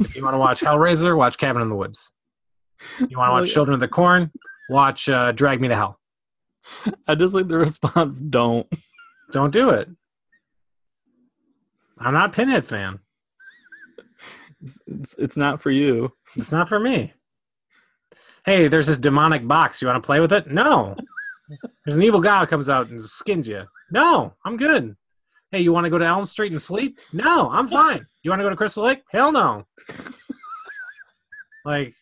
If 0.00 0.16
you 0.16 0.22
want 0.24 0.34
to 0.34 0.38
watch 0.38 0.60
Hellraiser, 0.60 1.16
watch 1.16 1.38
Cabin 1.38 1.62
in 1.62 1.68
the 1.68 1.74
Woods. 1.76 2.10
You 3.08 3.16
want 3.18 3.28
to 3.28 3.32
Oh, 3.32 3.34
watch 3.40 3.48
yeah. 3.48 3.54
Children 3.54 3.74
of 3.74 3.80
the 3.80 3.88
Corn, 3.88 4.30
watch 4.68 5.08
uh, 5.08 5.32
Drag 5.32 5.60
Me 5.60 5.68
to 5.68 5.74
Hell. 5.74 6.00
I 7.06 7.14
just 7.14 7.34
like 7.34 7.48
the 7.48 7.58
response, 7.58 8.20
don't. 8.20 8.66
Don't 9.32 9.52
do 9.52 9.70
it. 9.70 9.88
I'm 11.98 12.12
not 12.12 12.32
Pinhead 12.32 12.66
fan. 12.66 13.00
It's, 14.60 14.80
it's, 14.86 15.14
it's 15.14 15.36
not 15.36 15.60
for 15.60 15.70
you. 15.70 16.12
It's 16.36 16.52
not 16.52 16.68
for 16.68 16.78
me. 16.78 17.12
Hey, 18.44 18.68
there's 18.68 18.86
this 18.86 18.98
demonic 18.98 19.46
box. 19.46 19.80
You 19.80 19.88
want 19.88 20.02
to 20.02 20.06
play 20.06 20.20
with 20.20 20.32
it? 20.32 20.50
No. 20.50 20.96
There's 21.84 21.96
an 21.96 22.02
evil 22.02 22.20
guy 22.20 22.40
who 22.40 22.46
comes 22.46 22.68
out 22.68 22.88
and 22.88 23.00
skins 23.00 23.48
you. 23.48 23.64
No, 23.90 24.34
I'm 24.44 24.56
good. 24.56 24.96
Hey, 25.50 25.60
you 25.60 25.72
want 25.72 25.84
to 25.84 25.90
go 25.90 25.98
to 25.98 26.04
Elm 26.04 26.26
Street 26.26 26.52
and 26.52 26.60
sleep? 26.60 26.98
No, 27.12 27.50
I'm 27.50 27.68
fine. 27.68 28.06
You 28.22 28.30
want 28.30 28.40
to 28.40 28.44
go 28.44 28.50
to 28.50 28.56
Crystal 28.56 28.84
Lake? 28.84 29.02
Hell 29.10 29.32
no. 29.32 29.66
like, 31.64 31.94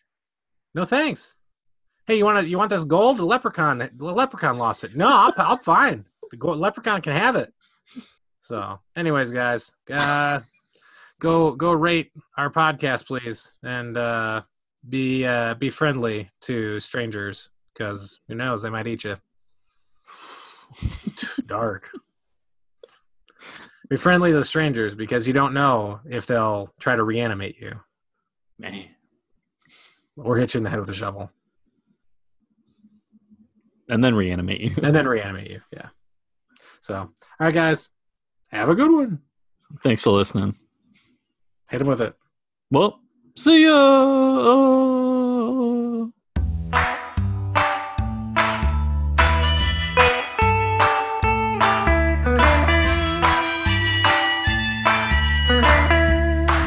no 0.73 0.85
thanks. 0.85 1.35
Hey, 2.05 2.17
you 2.17 2.25
want 2.25 2.39
to 2.39 2.49
you 2.49 2.57
want 2.57 2.69
this 2.69 2.83
gold? 2.83 3.17
The 3.17 3.25
leprechaun, 3.25 3.77
the 3.77 4.05
leprechaun 4.05 4.57
lost 4.57 4.83
it. 4.83 4.95
No, 4.95 5.07
I'm, 5.07 5.33
I'm 5.37 5.59
fine. 5.59 6.05
The 6.31 6.37
gold, 6.37 6.59
leprechaun 6.59 7.01
can 7.01 7.15
have 7.15 7.35
it. 7.35 7.53
So, 8.41 8.79
anyways, 8.95 9.31
guys, 9.31 9.71
uh, 9.89 10.41
go 11.21 11.55
go 11.55 11.71
rate 11.71 12.11
our 12.37 12.49
podcast, 12.49 13.05
please, 13.05 13.53
and 13.63 13.95
uh, 13.97 14.41
be 14.87 15.25
uh, 15.25 15.53
be 15.53 15.69
friendly 15.69 16.29
to 16.41 16.81
strangers 16.81 17.49
because 17.73 18.19
who 18.27 18.35
knows 18.35 18.61
they 18.61 18.69
might 18.69 18.87
eat 18.87 19.05
you. 19.05 19.15
Dark. 21.45 21.89
Be 23.89 23.95
friendly 23.95 24.31
to 24.31 24.43
strangers 24.43 24.95
because 24.95 25.25
you 25.25 25.33
don't 25.33 25.53
know 25.53 26.01
if 26.09 26.25
they'll 26.25 26.73
try 26.79 26.95
to 26.95 27.03
reanimate 27.03 27.57
you 27.59 27.79
Man. 28.57 28.87
or 30.17 30.37
hit 30.37 30.53
you 30.53 30.59
in 30.59 30.63
the 30.63 30.69
head 30.69 30.79
with 30.79 30.89
a 30.89 30.93
shovel 30.93 31.29
And 33.89 34.03
then 34.03 34.15
reanimate 34.15 34.61
you. 34.61 34.71
and 34.81 34.95
then 34.95 35.07
reanimate 35.07 35.49
you. 35.49 35.61
Yeah. 35.71 35.87
So, 36.81 36.95
all 36.95 37.09
right, 37.39 37.53
guys, 37.53 37.89
have 38.47 38.69
a 38.69 38.75
good 38.75 38.91
one. 38.91 39.19
Thanks 39.83 40.03
for 40.03 40.11
listening. 40.11 40.55
Hit 41.69 41.81
him 41.81 41.87
with 41.87 42.01
it. 42.01 42.15
Well, 42.71 42.99
see 43.35 43.63
ya. 43.65 43.73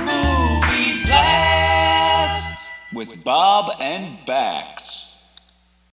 Movie 0.05 1.03
Blast 1.05 2.69
with 2.93 3.25
Bob 3.25 3.73
and 3.81 4.25
Bax. 4.27 5.06